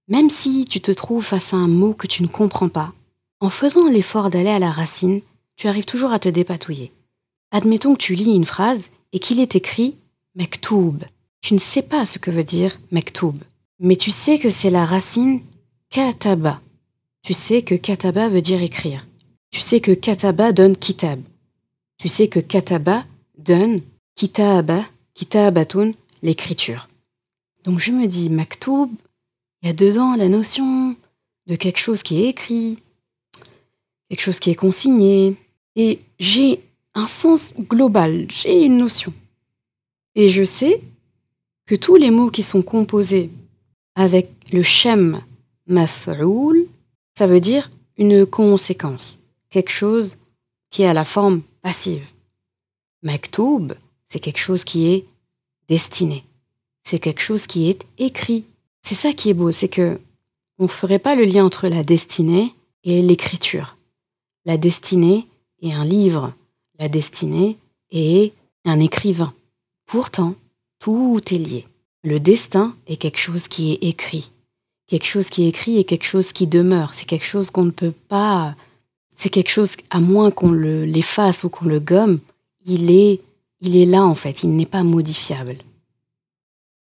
même 0.09 0.31
si 0.31 0.67
tu 0.67 0.81
te 0.81 0.91
trouves 0.91 1.25
face 1.25 1.55
à 1.55 1.57
un 1.57 1.69
mot 1.69 1.95
que 1.95 2.07
tu 2.07 2.23
ne 2.23 2.29
comprends 2.29 2.69
pas, 2.69 2.93
en 3.41 3.49
faisant 3.49 3.89
l'effort 3.89 4.31
d'aller 4.31 4.51
à 4.51 4.59
la 4.59 4.71
racine, 4.71 5.21
tu 5.57 5.69
arrives 5.69 5.85
toujours 5.85 6.13
à 6.13 6.19
te 6.19 6.29
dépatouiller. 6.29 6.93
Admettons 7.51 7.95
que 7.95 8.01
tu 8.01 8.15
lis 8.15 8.35
une 8.35 8.45
phrase 8.45 8.91
et 9.13 9.19
qu'il 9.19 9.41
est 9.41 9.55
écrit 9.55 9.97
Mektoub. 10.35 10.99
Tu 11.41 11.55
ne 11.55 11.59
sais 11.59 11.83
pas 11.83 12.07
ce 12.07 12.19
que 12.19 12.31
veut 12.31 12.45
dire 12.45 12.79
Mektoub, 12.91 13.37
mais 13.81 13.97
tu 13.97 14.11
sais 14.11 14.39
que 14.39 14.51
c'est 14.51 14.71
la 14.71 14.85
racine 14.85 15.41
kataba. 15.91 16.61
Tu 17.23 17.33
sais 17.33 17.63
que 17.63 17.75
kataba 17.75 18.29
veut 18.29 18.43
dire 18.43 18.63
écrire. 18.63 19.07
Tu 19.51 19.61
sais 19.61 19.81
que 19.81 19.93
kataba 19.93 20.53
donne 20.53 20.77
kitab. 20.77 21.21
Tu 21.99 22.09
sais 22.09 22.29
que 22.29 22.41
kataba 22.41 23.05
donne 23.39 23.83
kitaba, 24.15 24.85
kitabatun, 25.15 25.93
l'écriture. 26.23 26.89
Donc 27.65 27.79
je 27.79 27.93
me 27.93 28.07
dis 28.07 28.31
Maktoub, 28.31 28.91
il 29.63 29.67
y 29.67 29.71
a 29.71 29.73
dedans 29.73 30.17
la 30.17 30.29
notion 30.29 30.97
de 31.47 31.57
quelque 31.57 31.79
chose 31.79 32.03
qui 32.03 32.23
est 32.23 32.29
écrit, 32.29 32.79
quelque 34.09 34.21
chose 34.21 34.39
qui 34.39 34.51
est 34.51 34.55
consigné. 34.55 35.37
Et 35.77 36.01
j'ai 36.19 36.61
un 36.95 37.07
sens 37.07 37.55
global, 37.55 38.27
j'ai 38.31 38.65
une 38.65 38.79
notion. 38.79 39.13
Et 40.15 40.29
je 40.29 40.45
sais 40.45 40.81
que 41.67 41.75
tous 41.75 41.97
les 41.97 42.11
mots 42.11 42.31
qui 42.31 42.43
sont 42.43 42.63
composés 42.63 43.31
avec 43.95 44.31
le 44.53 44.63
shem 44.63 45.23
maf'oul, 45.67 46.67
ça 47.17 47.27
veut 47.27 47.41
dire 47.41 47.71
une 47.97 48.27
conséquence, 48.27 49.19
quelque 49.51 49.71
chose 49.71 50.17
qui 50.71 50.85
à 50.85 50.93
la 50.93 51.05
forme 51.05 51.43
passive. 51.63 52.05
Maktoub, 53.05 53.75
c'est 54.09 54.19
quelque 54.19 54.39
chose 54.39 54.65
qui 54.65 54.89
est 54.89 55.05
destiné. 55.69 56.25
C'est 56.83 56.99
quelque 56.99 57.23
chose 57.23 57.47
qui 57.47 57.71
est 57.71 57.85
écrit. 57.99 58.45
C'est 58.83 58.95
ça 58.95 59.13
qui 59.13 59.31
est 59.31 59.35
beau, 59.35 59.51
c'est 59.51 59.69
que 59.69 60.01
on 60.59 60.65
ne 60.65 60.69
ferait 60.69 60.99
pas 60.99 61.15
le 61.15 61.25
lien 61.25 61.45
entre 61.45 61.69
la 61.69 61.83
destinée 61.83 62.55
et 62.85 63.03
l'écriture. 63.03 63.77
La 64.45 64.57
destinée 64.57 65.27
est 65.63 65.73
un 65.73 65.85
livre. 65.85 66.33
La 66.79 66.89
destinée 66.89 67.57
est 67.91 68.33
un 68.65 68.81
écrivain. 68.81 69.33
Pourtant, 69.87 70.35
tout 70.79 71.21
est 71.31 71.39
lié. 71.39 71.67
Le 72.03 72.21
destin 72.21 72.77
est 72.87 72.97
quelque 72.97 73.19
chose 73.19 73.49
qui 73.49 73.73
est 73.73 73.89
écrit. 73.89 74.31
Quelque 74.87 75.07
chose 75.07 75.31
qui 75.31 75.45
est 75.45 75.49
écrit 75.49 75.79
et 75.79 75.85
quelque 75.85 76.05
chose 76.05 76.33
qui 76.33 76.47
demeure. 76.47 76.95
C'est 76.95 77.07
quelque 77.07 77.27
chose 77.27 77.51
qu'on 77.51 77.65
ne 77.65 77.71
peut 77.71 77.95
pas. 78.09 78.55
C'est 79.17 79.31
quelque 79.31 79.51
chose, 79.51 79.73
à 79.91 80.01
moins 80.01 80.31
qu'on 80.31 80.53
l'efface 80.53 81.45
ou 81.45 81.49
qu'on 81.49 81.67
le 81.67 81.81
gomme, 81.81 82.21
il 82.65 82.91
est, 82.91 83.21
là 83.87 84.05
en 84.05 84.15
fait, 84.15 84.43
il 84.43 84.55
n'est 84.57 84.67
pas 84.67 84.83
modifiable. 84.83 85.57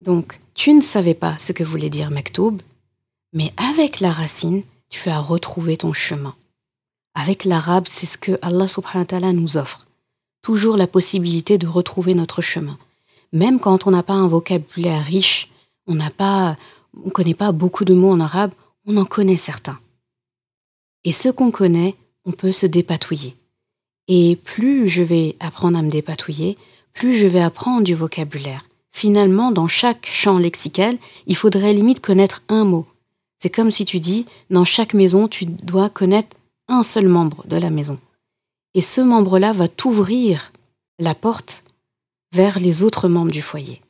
Donc, 0.01 0.39
tu 0.53 0.73
ne 0.73 0.82
savais 0.82 1.13
pas 1.13 1.38
ce 1.39 1.51
que 1.51 1.63
voulait 1.63 1.89
dire 1.89 2.12
Maktoub, 2.12 2.62
mais 3.34 3.53
avec 3.58 3.99
la 3.99 4.12
racine, 4.12 4.63
tu 4.89 5.10
as 5.10 5.19
retrouvé 5.19 5.77
ton 5.77 5.93
chemin. 5.93 6.36
Avec 7.13 7.45
l'arabe, 7.45 7.86
c'est 7.91 8.06
ce 8.06 8.17
que 8.17 8.38
Allah 8.41 8.67
subhanahu 8.67 9.08
wa 9.12 9.34
nous 9.34 9.58
offre. 9.58 9.88
Toujours 10.41 10.77
la 10.77 10.88
possibilité 10.88 11.58
de 11.58 11.67
retrouver 11.67 12.13
notre 12.13 12.41
chemin. 12.41 12.77
Même 13.34 13.60
quand 13.60 13.88
on 13.88 13.91
n'a 13.91 14.03
pas 14.03 14.13
un 14.13 14.27
vocabulaire 14.27 15.03
riche, 15.03 15.49
on 15.88 15.95
n'a 15.95 16.10
pas, 16.10 16.56
on 17.06 17.10
connaît 17.10 17.34
pas 17.34 17.51
beaucoup 17.51 17.86
de 17.86 17.93
mots 17.93 18.12
en 18.12 18.19
arabe, 18.19 18.51
on 18.86 18.97
en 18.97 19.06
connaît 19.06 19.38
certains. 19.38 19.80
Et 21.03 21.12
ce 21.12 21.30
qu'on 21.30 21.51
connaît, 21.51 21.95
on 22.25 22.32
peut 22.32 22.51
se 22.51 22.65
dépatouiller. 22.65 23.36
Et 24.08 24.38
plus 24.38 24.88
je 24.88 25.04
vais 25.04 25.36
apprendre 25.39 25.78
à 25.78 25.82
me 25.82 25.89
dépatouiller, 25.89 26.58
plus 26.93 27.15
je 27.15 27.28
vais 27.28 27.41
apprendre 27.41 27.84
du 27.84 27.96
vocabulaire. 27.96 28.65
Finalement, 28.91 29.52
dans 29.52 29.67
chaque 29.67 30.10
champ 30.12 30.39
lexical, 30.39 30.98
il 31.28 31.36
faudrait 31.36 31.74
limite 31.74 32.00
connaître 32.00 32.41
un 32.50 32.63
mot. 32.63 32.88
C'est 33.39 33.50
comme 33.50 33.70
si 33.70 33.86
tu 33.86 34.00
dis, 34.00 34.26
dans 34.50 34.65
chaque 34.65 34.93
maison, 34.93 35.28
tu 35.28 35.46
dois 35.46 35.89
connaître 35.89 36.36
un 36.67 36.84
seul 36.84 37.08
membre 37.08 37.46
de 37.48 37.58
la 37.58 37.70
maison. 37.70 38.00
Et 38.74 38.82
ce 38.82 39.02
membre-là 39.02 39.54
va 39.54 39.67
t'ouvrir 39.67 40.52
la 41.00 41.13
porte 41.13 41.63
vers 42.34 42.60
les 42.60 42.82
autres 42.84 43.08
membres 43.08 43.32
du 43.32 43.41
foyer. 43.41 43.82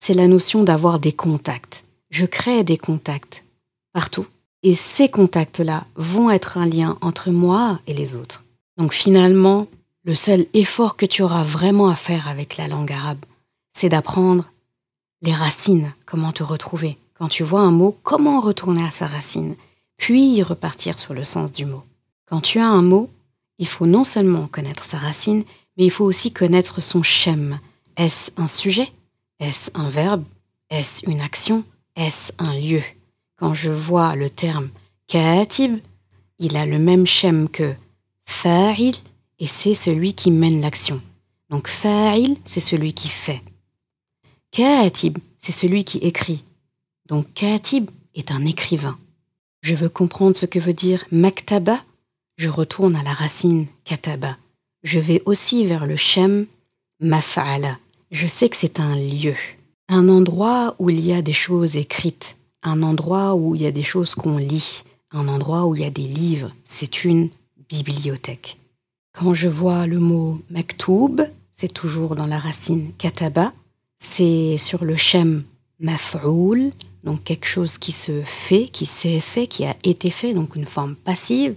C'est 0.00 0.14
la 0.14 0.26
notion 0.26 0.62
d'avoir 0.64 0.98
des 0.98 1.12
contacts. 1.12 1.84
Je 2.10 2.26
crée 2.26 2.64
des 2.64 2.76
contacts 2.76 3.44
partout. 3.92 4.26
Et 4.62 4.74
ces 4.74 5.08
contacts-là 5.08 5.86
vont 5.94 6.30
être 6.30 6.58
un 6.58 6.66
lien 6.66 6.98
entre 7.00 7.30
moi 7.30 7.80
et 7.86 7.94
les 7.94 8.14
autres. 8.14 8.44
Donc 8.76 8.92
finalement, 8.92 9.66
le 10.04 10.14
seul 10.14 10.46
effort 10.54 10.96
que 10.96 11.06
tu 11.06 11.22
auras 11.22 11.44
vraiment 11.44 11.88
à 11.88 11.96
faire 11.96 12.28
avec 12.28 12.56
la 12.56 12.68
langue 12.68 12.92
arabe, 12.92 13.24
c'est 13.72 13.88
d'apprendre 13.88 14.50
les 15.22 15.32
racines, 15.34 15.92
comment 16.04 16.32
te 16.32 16.42
retrouver. 16.42 16.98
Quand 17.14 17.28
tu 17.28 17.42
vois 17.42 17.60
un 17.60 17.70
mot, 17.70 17.96
comment 18.02 18.40
retourner 18.40 18.84
à 18.84 18.90
sa 18.90 19.06
racine, 19.06 19.56
puis 19.96 20.42
repartir 20.42 20.98
sur 20.98 21.14
le 21.14 21.24
sens 21.24 21.52
du 21.52 21.64
mot. 21.64 21.82
Quand 22.26 22.40
tu 22.40 22.58
as 22.58 22.68
un 22.68 22.82
mot, 22.82 23.10
il 23.58 23.66
faut 23.66 23.86
non 23.86 24.04
seulement 24.04 24.46
connaître 24.46 24.84
sa 24.84 24.98
racine, 24.98 25.44
mais 25.76 25.84
il 25.84 25.90
faut 25.90 26.04
aussi 26.04 26.30
connaître 26.32 26.80
son 26.80 27.02
shem. 27.02 27.58
Est-ce 27.96 28.30
un 28.36 28.46
sujet? 28.46 28.92
Est-ce 29.40 29.70
un 29.74 29.88
verbe? 29.88 30.24
Est-ce 30.70 31.08
une 31.08 31.20
action? 31.20 31.64
Est-ce 31.96 32.32
un 32.38 32.52
lieu? 32.58 32.82
Quand 33.38 33.54
je 33.54 33.70
vois 33.70 34.16
le 34.16 34.28
terme 34.28 34.68
katib, 35.06 35.78
il 36.38 36.56
a 36.56 36.66
le 36.66 36.78
même 36.78 37.06
shem 37.06 37.48
que 37.48 37.74
fa'il 38.26 38.94
et 39.38 39.46
c'est 39.46 39.74
celui 39.74 40.14
qui 40.14 40.30
mène 40.30 40.60
l'action. 40.60 41.00
Donc 41.48 41.68
fa'il, 41.68 42.36
c'est 42.44 42.60
celui 42.60 42.92
qui 42.92 43.08
fait. 43.08 43.42
Katib, 44.50 45.18
c'est 45.38 45.52
celui 45.52 45.84
qui 45.84 45.98
écrit. 45.98 46.44
Donc 47.08 47.32
katib 47.34 47.90
est 48.14 48.30
un 48.30 48.44
écrivain. 48.44 48.98
Je 49.62 49.74
veux 49.74 49.88
comprendre 49.88 50.36
ce 50.36 50.46
que 50.46 50.58
veut 50.58 50.74
dire 50.74 51.04
maktaba. 51.10 51.82
Je 52.36 52.48
retourne 52.48 52.96
à 52.96 53.02
la 53.02 53.12
racine 53.12 53.66
kataba. 53.84 54.36
Je 54.82 54.98
vais 54.98 55.22
aussi 55.24 55.66
vers 55.66 55.86
le 55.86 55.96
shem 55.96 56.46
maf'ala. 57.00 57.78
Je 58.10 58.26
sais 58.26 58.48
que 58.48 58.56
c'est 58.56 58.78
un 58.78 58.94
lieu, 58.94 59.34
un 59.88 60.08
endroit 60.08 60.76
où 60.78 60.90
il 60.90 61.04
y 61.04 61.12
a 61.12 61.22
des 61.22 61.32
choses 61.32 61.76
écrites, 61.76 62.36
un 62.62 62.82
endroit 62.82 63.34
où 63.34 63.54
il 63.54 63.62
y 63.62 63.66
a 63.66 63.72
des 63.72 63.82
choses 63.82 64.14
qu'on 64.14 64.36
lit, 64.36 64.84
un 65.10 65.28
endroit 65.28 65.66
où 65.66 65.74
il 65.74 65.82
y 65.82 65.84
a 65.84 65.90
des 65.90 66.06
livres. 66.06 66.52
C'est 66.64 67.04
une 67.04 67.30
bibliothèque. 67.68 68.58
Quand 69.12 69.34
je 69.34 69.48
vois 69.48 69.86
le 69.86 69.98
mot 69.98 70.40
maktoub, 70.50 71.22
c'est 71.52 71.72
toujours 71.72 72.16
dans 72.16 72.26
la 72.26 72.38
racine 72.38 72.92
kataba, 72.98 73.52
c'est 73.98 74.56
sur 74.58 74.84
le 74.84 74.96
shem 74.96 75.44
maf'oul, 75.80 76.72
donc 77.04 77.24
quelque 77.24 77.46
chose 77.46 77.78
qui 77.78 77.92
se 77.92 78.22
fait, 78.22 78.66
qui 78.66 78.84
s'est 78.84 79.20
fait, 79.20 79.46
qui 79.46 79.64
a 79.64 79.76
été 79.84 80.10
fait, 80.10 80.34
donc 80.34 80.56
une 80.56 80.66
forme 80.66 80.96
passive. 80.96 81.54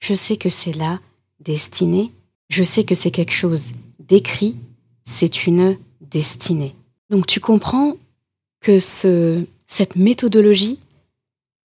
Je 0.00 0.14
sais 0.14 0.36
que 0.36 0.48
c'est 0.48 0.76
là, 0.76 1.00
destiné. 1.40 2.12
Je 2.50 2.62
sais 2.62 2.84
que 2.84 2.94
c'est 2.94 3.10
quelque 3.10 3.32
chose 3.32 3.70
d'écrit. 3.98 4.56
C'est 5.04 5.46
une 5.46 5.76
destinée. 6.00 6.74
Donc 7.10 7.26
tu 7.26 7.40
comprends 7.40 7.96
que 8.60 8.78
ce, 8.78 9.44
cette 9.66 9.96
méthodologie, 9.96 10.78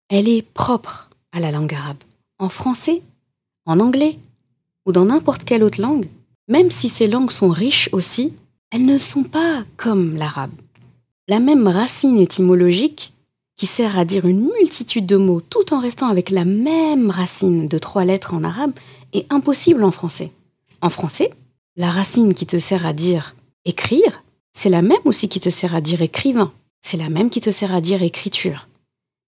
elle 0.10 0.30
est 0.30 0.42
propre 0.42 1.10
à 1.32 1.40
la 1.40 1.52
langue 1.52 1.74
arabe. 1.74 1.98
En 2.40 2.50
français, 2.50 3.02
en 3.68 3.80
anglais 3.80 4.18
ou 4.88 4.92
dans 4.92 5.06
n'importe 5.06 5.44
quelle 5.44 5.64
autre 5.64 5.82
langue, 5.82 6.08
même 6.48 6.72
si 6.72 6.90
ces 6.90 7.08
langues 7.08 7.32
sont 7.32 7.50
riches 7.50 7.90
aussi, 7.92 8.34
elles 8.72 8.86
ne 8.86 8.98
sont 8.98 9.24
pas 9.24 9.64
comme 9.76 10.16
l'arabe. 10.16 10.52
La 11.28 11.40
même 11.40 11.68
racine 11.68 12.18
étymologique, 12.18 13.14
qui 13.58 13.66
sert 13.66 13.98
à 13.98 14.06
dire 14.06 14.26
une 14.26 14.50
multitude 14.58 15.06
de 15.06 15.18
mots 15.18 15.42
tout 15.42 15.74
en 15.74 15.80
restant 15.80 16.08
avec 16.08 16.30
la 16.30 16.46
même 16.46 17.10
racine 17.10 17.68
de 17.68 17.78
trois 17.78 18.06
lettres 18.06 18.34
en 18.34 18.44
arabe, 18.44 18.72
est 19.14 19.32
impossible 19.32 19.84
en 19.84 19.92
français. 19.92 20.32
En 20.82 20.90
français, 20.90 21.32
la 21.76 21.90
racine 21.90 22.34
qui 22.34 22.46
te 22.46 22.60
sert 22.60 22.86
à 22.86 22.94
dire 22.94 23.36
écrire, 23.66 24.24
c'est 24.54 24.70
la 24.70 24.82
même 24.82 24.98
aussi 25.06 25.28
qui 25.28 25.40
te 25.40 25.50
sert 25.50 25.76
à 25.76 25.82
dire 25.82 26.02
écrivain. 26.02 26.52
C'est 26.82 26.98
la 26.98 27.10
même 27.10 27.30
qui 27.30 27.42
te 27.42 27.52
sert 27.52 27.74
à 27.74 27.82
dire 27.82 28.04
écriture. 28.04 28.68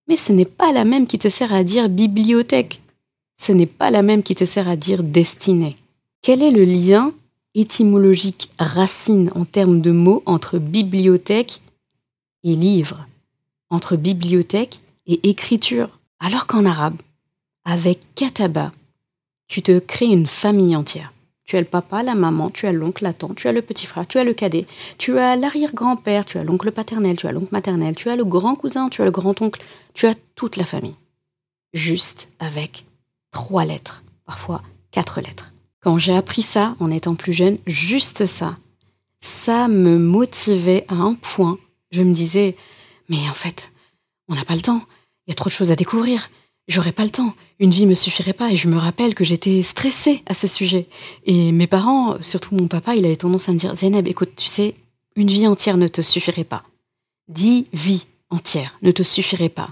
Mais 0.08 0.15
ce 0.15 0.32
n'est 0.32 0.45
pas 0.45 0.71
la 0.71 0.86
même 0.86 1.08
qui 1.08 1.19
te 1.19 1.28
sert 1.30 1.54
à 1.54 1.63
dire 1.63 1.89
bibliothèque 1.89 2.82
ce 3.39 3.52
n'est 3.52 3.65
pas 3.65 3.89
la 3.89 4.04
même 4.04 4.21
qui 4.21 4.36
te 4.36 4.45
sert 4.45 4.67
à 4.67 4.75
dire 4.75 5.02
destinée. 5.02 5.78
Quel 6.21 6.43
est 6.43 6.52
le 6.52 6.65
lien 6.65 7.13
étymologique 7.56 8.49
racine 8.60 9.32
en 9.34 9.45
termes 9.45 9.82
de 9.82 9.91
mots 9.91 10.21
entre 10.25 10.60
bibliothèque 10.60 11.62
et 12.43 12.56
livre, 12.56 13.08
entre 13.69 13.95
bibliothèque 13.95 14.80
et 15.08 15.30
écriture 15.30 15.99
Alors 16.19 16.47
qu'en 16.47 16.65
arabe, 16.65 16.97
avec 17.63 18.02
kataba, 18.15 18.71
tu 19.47 19.62
te 19.62 19.80
crées 19.80 20.06
une 20.06 20.28
famille 20.28 20.75
entière. 20.75 21.13
Tu 21.45 21.58
as 21.58 21.62
le 21.62 21.65
papa, 21.65 22.04
la 22.04 22.13
maman, 22.13 22.52
tu 22.52 22.67
as 22.67 22.71
l'oncle, 22.71 23.04
la 23.04 23.13
tante, 23.13 23.36
tu 23.36 23.47
as 23.47 23.52
le 23.52 23.63
petit 23.63 23.88
frère, 23.88 24.06
tu 24.06 24.19
as 24.19 24.23
le 24.23 24.34
cadet, 24.34 24.67
tu 24.99 25.17
as 25.17 25.36
l'arrière-grand-père, 25.36 26.25
tu 26.25 26.38
as 26.38 26.43
l'oncle 26.43 26.71
paternel, 26.71 27.17
tu 27.17 27.25
as 27.25 27.32
l'oncle 27.32 27.52
maternel, 27.52 27.95
tu 27.95 28.10
as 28.10 28.15
le 28.15 28.25
grand 28.25 28.56
cousin, 28.56 28.89
tu 28.89 29.02
as 29.02 29.06
le 29.06 29.12
grand-oncle, 29.12 29.63
tu 29.95 30.06
as 30.06 30.13
toute 30.36 30.58
la 30.58 30.65
famille. 30.65 30.95
Juste 31.73 32.28
avec 32.39 32.86
trois 33.32 33.65
lettres, 33.65 34.04
parfois 34.26 34.62
quatre 34.92 35.22
lettres. 35.22 35.54
Quand 35.82 35.98
j'ai 35.98 36.15
appris 36.15 36.42
ça 36.42 36.76
en 36.80 36.92
étant 36.92 37.15
plus 37.15 37.34
jeune, 37.34 37.58
juste 37.65 38.26
ça, 38.26 38.58
ça 39.22 39.68
me 39.68 39.98
motivait 39.98 40.86
à 40.88 40.96
un 40.96 41.13
point. 41.13 41.58
Je 41.92 42.04
me 42.04 42.13
disais, 42.13 42.56
mais 43.08 43.30
en 43.30 43.34
fait, 43.34 43.72
on 44.28 44.36
n'a 44.36 44.46
pas 44.46 44.56
le 44.56 44.62
temps. 44.62 44.82
Il 45.26 45.32
y 45.32 45.34
a 45.34 45.36
trop 45.36 45.50
de 45.50 45.54
choses 45.54 45.72
à 45.72 45.76
découvrir. 45.76 46.30
J'aurais 46.68 46.92
pas 46.92 47.04
le 47.04 47.10
temps. 47.10 47.34
Une 47.60 47.72
vie 47.72 47.86
me 47.86 47.96
suffirait 47.96 48.34
pas. 48.34 48.52
Et 48.52 48.58
je 48.58 48.68
me 48.68 48.78
rappelle 48.78 49.15
que 49.15 49.24
j'étais 49.24 49.63
stressée 49.63 50.22
à 50.26 50.34
ce 50.34 50.48
sujet. 50.48 50.88
Et 51.26 51.52
mes 51.52 51.68
parents, 51.68 52.22
surtout 52.22 52.56
mon 52.56 52.68
papa, 52.68 52.96
il 52.96 53.06
avait 53.06 53.15
tendance 53.15 53.50
à 53.50 53.54
me 53.54 53.58
dire, 53.58 53.76
Zainab, 53.76 54.08
écoute, 54.08 54.36
tu 54.36 54.48
sais, 54.48 54.76
une 55.15 55.30
vie 55.30 55.48
entière 55.48 55.78
ne 55.78 55.88
te 55.88 56.02
suffirait 56.02 56.44
pas. 56.44 56.63
Dix 57.28 57.68
vies 57.74 58.06
entières 58.30 58.78
ne 58.82 58.92
te 58.92 59.04
suffiraient 59.04 59.50
pas 59.50 59.70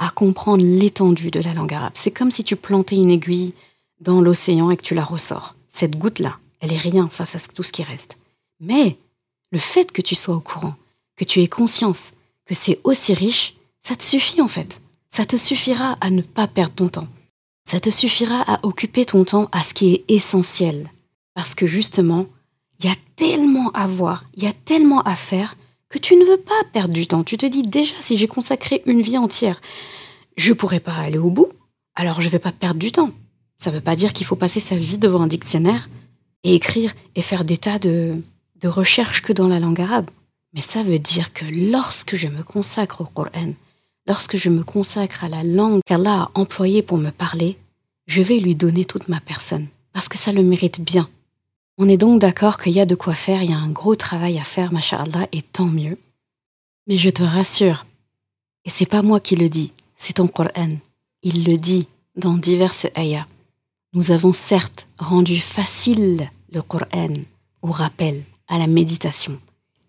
à 0.00 0.10
comprendre 0.10 0.64
l'étendue 0.64 1.30
de 1.30 1.40
la 1.40 1.54
langue 1.54 1.74
arabe. 1.74 1.92
C'est 1.94 2.10
comme 2.10 2.30
si 2.30 2.42
tu 2.42 2.56
plantais 2.56 2.96
une 2.96 3.10
aiguille 3.10 3.54
dans 4.00 4.22
l'océan 4.22 4.70
et 4.70 4.76
que 4.76 4.82
tu 4.82 4.94
la 4.94 5.04
ressors. 5.04 5.54
Cette 5.68 5.96
goutte-là, 5.96 6.38
elle 6.60 6.72
est 6.72 6.78
rien 6.78 7.08
face 7.08 7.36
à 7.36 7.38
tout 7.38 7.62
ce 7.62 7.70
qui 7.70 7.82
reste. 7.82 8.16
Mais 8.60 8.96
le 9.52 9.58
fait 9.58 9.92
que 9.92 10.00
tu 10.00 10.14
sois 10.14 10.34
au 10.34 10.40
courant, 10.40 10.74
que 11.16 11.24
tu 11.24 11.40
aies 11.42 11.48
conscience 11.48 12.12
que 12.46 12.54
c'est 12.54 12.80
aussi 12.82 13.12
riche, 13.12 13.54
ça 13.82 13.94
te 13.94 14.02
suffit 14.02 14.40
en 14.40 14.48
fait. 14.48 14.80
Ça 15.10 15.26
te 15.26 15.36
suffira 15.36 15.98
à 16.00 16.10
ne 16.10 16.22
pas 16.22 16.48
perdre 16.48 16.74
ton 16.74 16.88
temps. 16.88 17.08
Ça 17.68 17.78
te 17.78 17.90
suffira 17.90 18.40
à 18.42 18.58
occuper 18.64 19.04
ton 19.04 19.24
temps 19.24 19.48
à 19.52 19.62
ce 19.62 19.74
qui 19.74 19.92
est 19.92 20.04
essentiel. 20.08 20.90
Parce 21.34 21.54
que 21.54 21.66
justement, 21.66 22.26
il 22.78 22.86
y 22.86 22.92
a 22.92 22.96
tellement 23.16 23.70
à 23.72 23.86
voir, 23.86 24.24
il 24.34 24.44
y 24.44 24.46
a 24.46 24.52
tellement 24.52 25.02
à 25.02 25.14
faire 25.14 25.56
que 25.90 25.98
tu 25.98 26.16
ne 26.16 26.24
veux 26.24 26.38
pas 26.38 26.62
perdre 26.72 26.94
du 26.94 27.06
temps. 27.06 27.24
Tu 27.24 27.36
te 27.36 27.44
dis 27.44 27.62
déjà, 27.62 27.94
si 28.00 28.16
j'ai 28.16 28.28
consacré 28.28 28.82
une 28.86 29.02
vie 29.02 29.18
entière, 29.18 29.60
je 30.36 30.52
pourrais 30.52 30.80
pas 30.80 30.94
aller 30.94 31.18
au 31.18 31.30
bout, 31.30 31.48
alors 31.94 32.20
je 32.20 32.30
vais 32.30 32.38
pas 32.38 32.52
perdre 32.52 32.80
du 32.80 32.92
temps. 32.92 33.10
Ça 33.58 33.70
ne 33.70 33.74
veut 33.76 33.82
pas 33.82 33.96
dire 33.96 34.14
qu'il 34.14 34.24
faut 34.24 34.36
passer 34.36 34.60
sa 34.60 34.76
vie 34.76 34.96
devant 34.96 35.22
un 35.22 35.26
dictionnaire 35.26 35.90
et 36.44 36.54
écrire 36.54 36.94
et 37.16 37.22
faire 37.22 37.44
des 37.44 37.58
tas 37.58 37.78
de, 37.78 38.14
de 38.62 38.68
recherches 38.68 39.20
que 39.20 39.34
dans 39.34 39.48
la 39.48 39.60
langue 39.60 39.80
arabe. 39.80 40.08
Mais 40.54 40.62
ça 40.62 40.82
veut 40.82 40.98
dire 40.98 41.32
que 41.32 41.44
lorsque 41.44 42.16
je 42.16 42.28
me 42.28 42.42
consacre 42.42 43.02
au 43.02 43.04
Coran, 43.04 43.52
lorsque 44.06 44.36
je 44.36 44.48
me 44.48 44.62
consacre 44.62 45.24
à 45.24 45.28
la 45.28 45.42
langue 45.42 45.80
qu'Allah 45.84 46.22
a 46.22 46.30
employée 46.34 46.82
pour 46.82 46.98
me 46.98 47.10
parler, 47.10 47.58
je 48.06 48.22
vais 48.22 48.38
lui 48.38 48.54
donner 48.54 48.84
toute 48.84 49.08
ma 49.08 49.20
personne, 49.20 49.66
parce 49.92 50.08
que 50.08 50.18
ça 50.18 50.32
le 50.32 50.42
mérite 50.42 50.80
bien. 50.80 51.08
On 51.82 51.88
est 51.88 51.96
donc 51.96 52.20
d'accord 52.20 52.58
qu'il 52.58 52.74
y 52.74 52.80
a 52.80 52.84
de 52.84 52.94
quoi 52.94 53.14
faire, 53.14 53.42
il 53.42 53.48
y 53.48 53.54
a 53.54 53.58
un 53.58 53.70
gros 53.70 53.96
travail 53.96 54.38
à 54.38 54.44
faire, 54.44 54.70
masha'Allah, 54.70 55.26
et 55.32 55.40
tant 55.40 55.64
mieux. 55.64 55.96
Mais 56.86 56.98
je 56.98 57.08
te 57.08 57.22
rassure, 57.22 57.86
et 58.66 58.70
c'est 58.70 58.84
pas 58.84 59.00
moi 59.00 59.18
qui 59.18 59.34
le 59.34 59.48
dis, 59.48 59.72
c'est 59.96 60.12
ton 60.12 60.28
Coran. 60.28 60.76
Il 61.22 61.42
le 61.44 61.56
dit 61.56 61.88
dans 62.16 62.36
diverses 62.36 62.86
ayats. 62.96 63.26
Nous 63.94 64.10
avons 64.10 64.34
certes 64.34 64.88
rendu 64.98 65.40
facile 65.40 66.28
le 66.52 66.60
Coran 66.60 67.14
au 67.62 67.70
rappel, 67.70 68.24
à 68.46 68.58
la 68.58 68.66
méditation. 68.66 69.40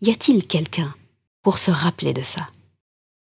Y 0.01 0.11
a-t-il 0.11 0.47
quelqu'un 0.47 0.95
pour 1.43 1.57
se 1.57 1.71
rappeler 1.71 2.13
de 2.13 2.21
ça? 2.21 2.47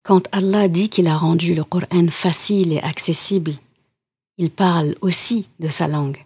Quand 0.02 0.28
Allah 0.30 0.68
dit 0.68 0.90
qu'il 0.90 1.06
a 1.06 1.16
rendu 1.16 1.54
le 1.54 1.64
Coran 1.64 2.08
facile 2.10 2.74
et 2.74 2.80
accessible, 2.80 3.54
il 4.36 4.50
parle 4.50 4.94
aussi 5.00 5.48
de 5.58 5.68
sa 5.68 5.88
langue. 5.88 6.22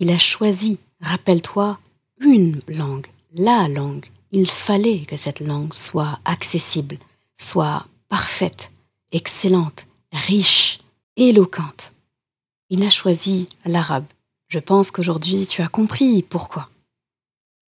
Il 0.00 0.10
a 0.10 0.18
choisi, 0.18 0.78
rappelle-toi, 1.00 1.78
une 2.20 2.60
langue, 2.68 3.06
la 3.32 3.68
langue. 3.68 4.06
Il 4.32 4.50
fallait 4.50 5.04
que 5.06 5.16
cette 5.16 5.40
langue 5.40 5.72
soit 5.72 6.18
accessible, 6.24 6.98
soit 7.38 7.86
parfaite, 8.08 8.70
excellente, 9.12 9.86
riche, 10.12 10.80
éloquente. 11.16 11.92
Il 12.70 12.82
a 12.82 12.90
choisi 12.90 13.48
l'arabe. 13.64 14.06
Je 14.48 14.58
pense 14.58 14.90
qu'aujourd'hui 14.90 15.46
tu 15.46 15.62
as 15.62 15.68
compris 15.68 16.22
pourquoi. 16.22 16.68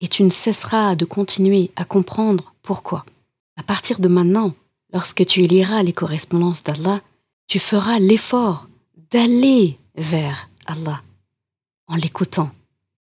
Et 0.02 0.08
tu 0.08 0.24
ne 0.24 0.30
cesseras 0.30 0.96
de 0.96 1.06
continuer 1.06 1.72
à 1.76 1.86
comprendre 1.86 2.54
pourquoi. 2.62 3.06
À 3.56 3.64
partir 3.64 4.00
de 4.00 4.08
maintenant, 4.08 4.54
lorsque 4.94 5.26
tu 5.26 5.42
liras 5.42 5.84
les 5.84 5.94
correspondances 5.94 6.64
d'Allah, 6.64 7.02
tu 7.48 7.60
feras 7.60 8.00
l'effort 8.00 8.68
d'aller 9.12 9.80
vers 9.96 10.50
Allah 10.66 11.02
en 11.88 11.96
l'écoutant, 11.96 12.52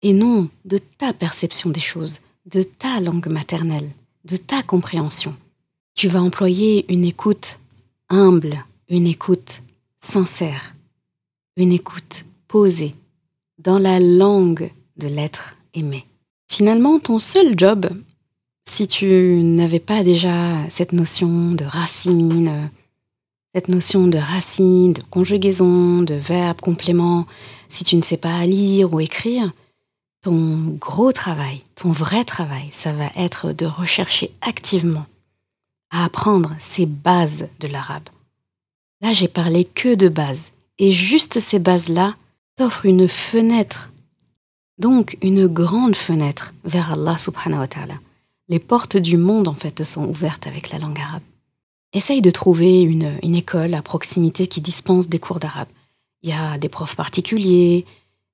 et 0.02 0.12
non 0.12 0.48
de 0.64 0.78
ta 0.78 1.12
perception 1.12 1.70
des 1.70 1.80
choses, 1.80 2.20
de 2.46 2.62
ta 2.62 3.00
langue 3.00 3.28
maternelle, 3.28 3.90
de 4.24 4.36
ta 4.36 4.62
compréhension. 4.62 5.34
Tu 5.94 6.08
vas 6.08 6.22
employer 6.22 6.84
une 6.92 7.04
écoute 7.04 7.58
humble, 8.08 8.64
une 8.88 9.06
écoute 9.06 9.60
sincère, 10.00 10.74
une 11.56 11.72
écoute 11.72 12.24
posée, 12.48 12.94
dans 13.58 13.78
la 13.78 14.00
langue 14.00 14.70
de 14.96 15.08
l'être 15.08 15.56
aimé. 15.74 16.06
Finalement, 16.48 16.98
ton 16.98 17.18
seul 17.18 17.58
job, 17.58 17.88
si 18.68 18.86
tu 18.86 19.06
n'avais 19.06 19.80
pas 19.80 20.02
déjà 20.02 20.68
cette 20.70 20.92
notion 20.92 21.52
de 21.52 21.64
racine, 21.64 22.70
cette 23.54 23.68
notion 23.68 24.06
de 24.06 24.18
racine, 24.18 24.92
de 24.92 25.02
conjugaison, 25.02 26.02
de 26.02 26.14
verbe, 26.14 26.60
complément, 26.60 27.26
si 27.68 27.84
tu 27.84 27.96
ne 27.96 28.02
sais 28.02 28.16
pas 28.16 28.44
lire 28.46 28.92
ou 28.92 29.00
écrire, 29.00 29.52
ton 30.22 30.76
gros 30.78 31.12
travail, 31.12 31.62
ton 31.74 31.90
vrai 31.90 32.24
travail, 32.24 32.68
ça 32.70 32.92
va 32.92 33.10
être 33.16 33.52
de 33.52 33.66
rechercher 33.66 34.32
activement 34.40 35.06
à 35.90 36.04
apprendre 36.04 36.54
ces 36.58 36.86
bases 36.86 37.48
de 37.60 37.68
l'arabe. 37.68 38.08
Là, 39.02 39.12
j'ai 39.12 39.28
parlé 39.28 39.64
que 39.64 39.94
de 39.94 40.08
bases. 40.08 40.50
Et 40.78 40.92
juste 40.92 41.40
ces 41.40 41.58
bases-là 41.58 42.14
t'offrent 42.56 42.86
une 42.86 43.08
fenêtre, 43.08 43.92
donc 44.78 45.18
une 45.22 45.46
grande 45.46 45.96
fenêtre 45.96 46.54
vers 46.64 46.92
Allah 46.92 47.18
subhanahu 47.18 47.60
wa 47.60 47.68
ta'ala. 47.68 47.94
Les 48.48 48.58
portes 48.58 48.96
du 48.96 49.16
monde, 49.16 49.48
en 49.48 49.54
fait, 49.54 49.84
sont 49.84 50.06
ouvertes 50.06 50.46
avec 50.46 50.70
la 50.70 50.78
langue 50.78 51.00
arabe. 51.00 51.22
Essaye 51.92 52.22
de 52.22 52.30
trouver 52.30 52.80
une, 52.80 53.18
école 53.36 53.74
à 53.74 53.82
proximité 53.82 54.46
qui 54.46 54.60
dispense 54.60 55.08
des 55.08 55.18
cours 55.18 55.40
d'arabe. 55.40 55.68
Il 56.22 56.30
y 56.30 56.32
a 56.32 56.56
des 56.58 56.68
profs 56.68 56.96
particuliers. 56.96 57.84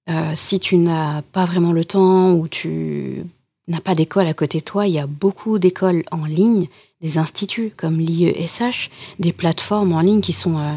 Euh, 0.09 0.33
si 0.35 0.59
tu 0.59 0.77
n'as 0.77 1.23
pas 1.23 1.45
vraiment 1.45 1.73
le 1.73 1.85
temps 1.85 2.33
ou 2.33 2.49
tu 2.49 3.25
n'as 3.67 3.81
pas 3.81 3.95
d'école 3.95 4.27
à 4.27 4.35
côté 4.35 4.61
de 4.61 4.65
toi, 4.65 4.87
il 4.87 4.95
y 4.95 4.99
a 4.99 5.07
beaucoup 5.07 5.59
d'écoles 5.59 6.03
en 6.11 6.25
ligne 6.25 6.69
des 7.03 7.19
instituts 7.19 7.73
comme 7.77 7.99
l'IESH, 7.99 8.91
des 9.19 9.33
plateformes 9.33 9.93
en 9.93 10.01
ligne 10.01 10.21
qui 10.21 10.33
sont 10.33 10.59
euh, 10.59 10.77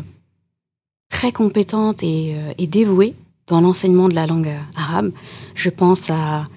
très 1.09 1.31
compétentes 1.31 2.03
euh, 2.03 2.53
et, 2.57 2.67
dévouées 2.67 3.15
dans 3.47 3.61
l'enseignement 3.61 4.09
de 4.09 4.15
la 4.15 4.27
langue 4.27 4.53
arabe. 4.75 5.11
Je 5.55 5.69
pense 5.69 6.09
à, 6.09 6.47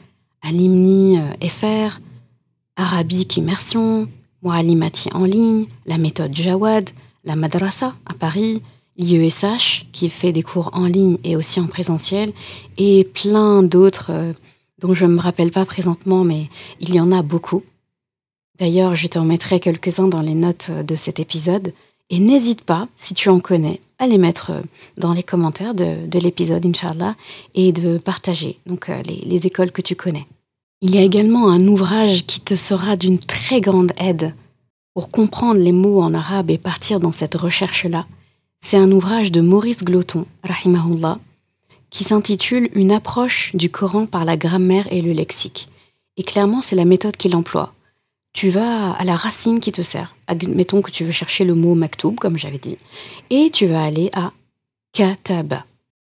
à 0.42 0.50
l'IMNI 0.50 1.18
FR, 1.42 2.00
Arabique 2.76 3.36
Immersion, 3.36 4.08
Moalimati 4.42 5.08
en 5.14 5.24
ligne, 5.24 5.66
la 5.86 5.96
méthode 5.96 6.36
Jawad, 6.36 6.90
la 7.24 7.36
Madrasa 7.36 7.94
à 8.04 8.14
Paris, 8.14 8.62
l'IESH 8.96 9.86
qui 9.92 10.08
fait 10.08 10.32
des 10.32 10.42
cours 10.42 10.70
en 10.72 10.86
ligne 10.86 11.18
et 11.24 11.36
aussi 11.36 11.60
en 11.60 11.66
présentiel, 11.66 12.32
et 12.78 13.04
plein 13.04 13.62
d'autres 13.62 14.32
dont 14.80 14.94
je 14.94 15.04
ne 15.04 15.14
me 15.14 15.20
rappelle 15.20 15.50
pas 15.50 15.64
présentement, 15.64 16.24
mais 16.24 16.48
il 16.80 16.94
y 16.94 17.00
en 17.00 17.12
a 17.12 17.22
beaucoup. 17.22 17.62
D'ailleurs, 18.58 18.94
je 18.94 19.08
te 19.08 19.18
remettrai 19.18 19.58
quelques-uns 19.58 20.08
dans 20.08 20.20
les 20.20 20.34
notes 20.34 20.70
de 20.70 20.94
cet 20.94 21.18
épisode. 21.18 21.72
Et 22.10 22.18
n'hésite 22.18 22.62
pas, 22.62 22.86
si 22.96 23.14
tu 23.14 23.30
en 23.30 23.40
connais, 23.40 23.80
à 23.98 24.06
les 24.06 24.18
mettre 24.18 24.52
dans 24.98 25.12
les 25.12 25.22
commentaires 25.22 25.74
de, 25.74 26.18
l'épisode, 26.18 26.64
Inch'Allah, 26.66 27.16
et 27.54 27.72
de 27.72 27.98
partager 27.98 28.58
donc, 28.66 28.90
euh, 28.90 29.02
les, 29.02 29.24
les 29.24 29.46
écoles 29.46 29.72
que 29.72 29.82
tu 29.82 29.96
connais. 29.96 30.26
Il 30.82 30.94
y 30.94 30.98
a 30.98 31.02
également 31.02 31.48
un 31.48 31.66
ouvrage 31.66 32.26
qui 32.26 32.40
te 32.40 32.54
sera 32.56 32.96
d'une 32.96 33.18
très 33.18 33.60
grande 33.60 33.92
aide 33.96 34.34
pour 34.92 35.10
comprendre 35.10 35.60
les 35.60 35.72
mots 35.72 36.02
en 36.02 36.12
arabe 36.12 36.50
et 36.50 36.58
partir 36.58 37.00
dans 37.00 37.12
cette 37.12 37.34
recherche-là. 37.34 38.06
C'est 38.66 38.78
un 38.78 38.90
ouvrage 38.90 39.30
de 39.30 39.42
Maurice 39.42 39.84
Gloton, 39.84 40.26
rahimahullah, 40.42 41.20
qui 41.90 42.02
s'intitule 42.02 42.70
Une 42.72 42.92
approche 42.92 43.54
du 43.54 43.70
Coran 43.70 44.06
par 44.06 44.24
la 44.24 44.36
grammaire 44.36 44.90
et 44.90 45.02
le 45.02 45.12
lexique. 45.12 45.68
Et 46.16 46.22
clairement, 46.22 46.62
c'est 46.62 46.74
la 46.74 46.86
méthode 46.86 47.16
qu'il 47.16 47.36
emploie 47.36 47.74
tu 48.34 48.50
vas 48.50 48.90
à 48.90 49.04
la 49.04 49.16
racine 49.16 49.60
qui 49.60 49.72
te 49.72 49.80
sert. 49.80 50.16
Admettons 50.26 50.82
que 50.82 50.90
tu 50.90 51.04
veux 51.04 51.12
chercher 51.12 51.44
le 51.44 51.54
mot 51.54 51.74
maktoub, 51.74 52.16
comme 52.16 52.36
j'avais 52.36 52.58
dit, 52.58 52.76
et 53.30 53.48
tu 53.50 53.66
vas 53.66 53.80
aller 53.80 54.10
à 54.12 54.32
kataba. 54.92 55.64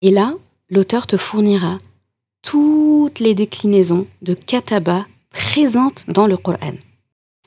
Et 0.04 0.12
là, 0.12 0.36
l'auteur 0.70 1.08
te 1.08 1.18
fournira 1.18 1.80
toutes 2.44 3.20
les 3.20 3.34
déclinaisons 3.34 4.08
de 4.22 4.36
kataba 4.36 5.08
présentes 5.32 6.06
dans 6.08 6.28
le 6.28 6.38
Coran. 6.38 6.76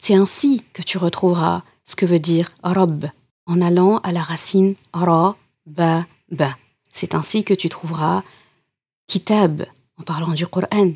C'est 0.03 0.15
ainsi 0.15 0.65
que 0.73 0.83
tu 0.83 0.99
retrouveras 0.99 1.63
ce 1.85 1.95
que 1.95 2.05
veut 2.05 2.19
dire 2.19 2.51
rob 2.65 3.07
en 3.47 3.61
allant 3.61 3.99
à 3.99 4.13
la 4.13 4.23
racine 4.23 4.75
ra, 4.93 5.37
ba, 5.67 6.07
ba. 6.31 6.57
C'est 6.93 7.15
ainsi 7.15 7.45
que 7.45 7.55
tu 7.55 7.69
trouveras 7.69 8.23
kitab 9.07 9.65
en 9.99 10.03
parlant 10.03 10.33
du 10.33 10.47
Coran 10.47 10.93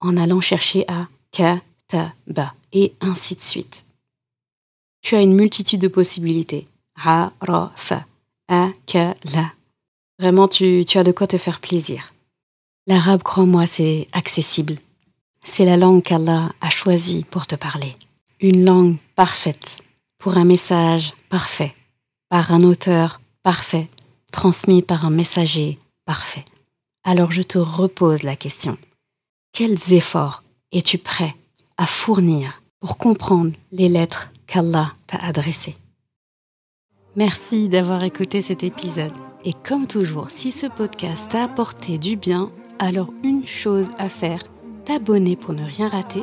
en 0.00 0.16
allant 0.16 0.40
chercher 0.40 0.84
à 0.88 1.08
kataba 1.32 2.54
et 2.72 2.94
ainsi 3.00 3.34
de 3.34 3.42
suite. 3.42 3.84
Tu 5.02 5.14
as 5.16 5.22
une 5.22 5.34
multitude 5.34 5.80
de 5.80 5.88
possibilités. 5.88 6.66
Ha, 7.02 7.32
ra, 7.40 7.72
fa, 7.76 8.04
a, 8.48 8.70
ka, 8.86 9.14
la. 9.32 9.52
Vraiment, 10.18 10.48
tu, 10.48 10.84
tu 10.86 10.98
as 10.98 11.04
de 11.04 11.12
quoi 11.12 11.26
te 11.26 11.38
faire 11.38 11.60
plaisir. 11.60 12.12
L'arabe, 12.86 13.22
crois-moi, 13.22 13.66
c'est 13.66 14.08
accessible. 14.12 14.76
C'est 15.42 15.64
la 15.64 15.78
langue 15.78 16.02
qu'Allah 16.02 16.52
a 16.60 16.70
choisie 16.70 17.24
pour 17.30 17.46
te 17.46 17.54
parler. 17.54 17.96
Une 18.40 18.64
langue 18.64 18.96
parfaite, 19.16 19.78
pour 20.20 20.36
un 20.36 20.44
message 20.44 21.14
parfait, 21.30 21.74
par 22.28 22.52
un 22.52 22.60
auteur 22.60 23.20
parfait, 23.42 23.88
transmis 24.30 24.82
par 24.82 25.06
un 25.06 25.10
messager 25.10 25.78
parfait. 26.04 26.44
Alors 27.02 27.32
je 27.32 27.42
te 27.42 27.58
repose 27.58 28.22
la 28.22 28.36
question. 28.36 28.76
Quels 29.52 29.94
efforts 29.94 30.44
es-tu 30.72 30.98
prêt 30.98 31.34
à 31.78 31.86
fournir 31.86 32.62
pour 32.80 32.98
comprendre 32.98 33.52
les 33.72 33.88
lettres 33.88 34.30
qu'Allah 34.46 34.92
t'a 35.06 35.16
adressées? 35.16 35.76
Merci 37.16 37.68
d'avoir 37.68 38.04
écouté 38.04 38.42
cet 38.42 38.62
épisode. 38.62 39.14
Et 39.42 39.54
comme 39.54 39.86
toujours, 39.86 40.30
si 40.30 40.52
ce 40.52 40.66
podcast 40.66 41.30
t'a 41.30 41.44
apporté 41.44 41.96
du 41.96 42.16
bien, 42.16 42.52
alors 42.78 43.10
une 43.24 43.46
chose 43.46 43.88
à 43.98 44.10
faire, 44.10 44.44
t'abonner 44.84 45.34
pour 45.34 45.54
ne 45.54 45.64
rien 45.64 45.88
rater. 45.88 46.22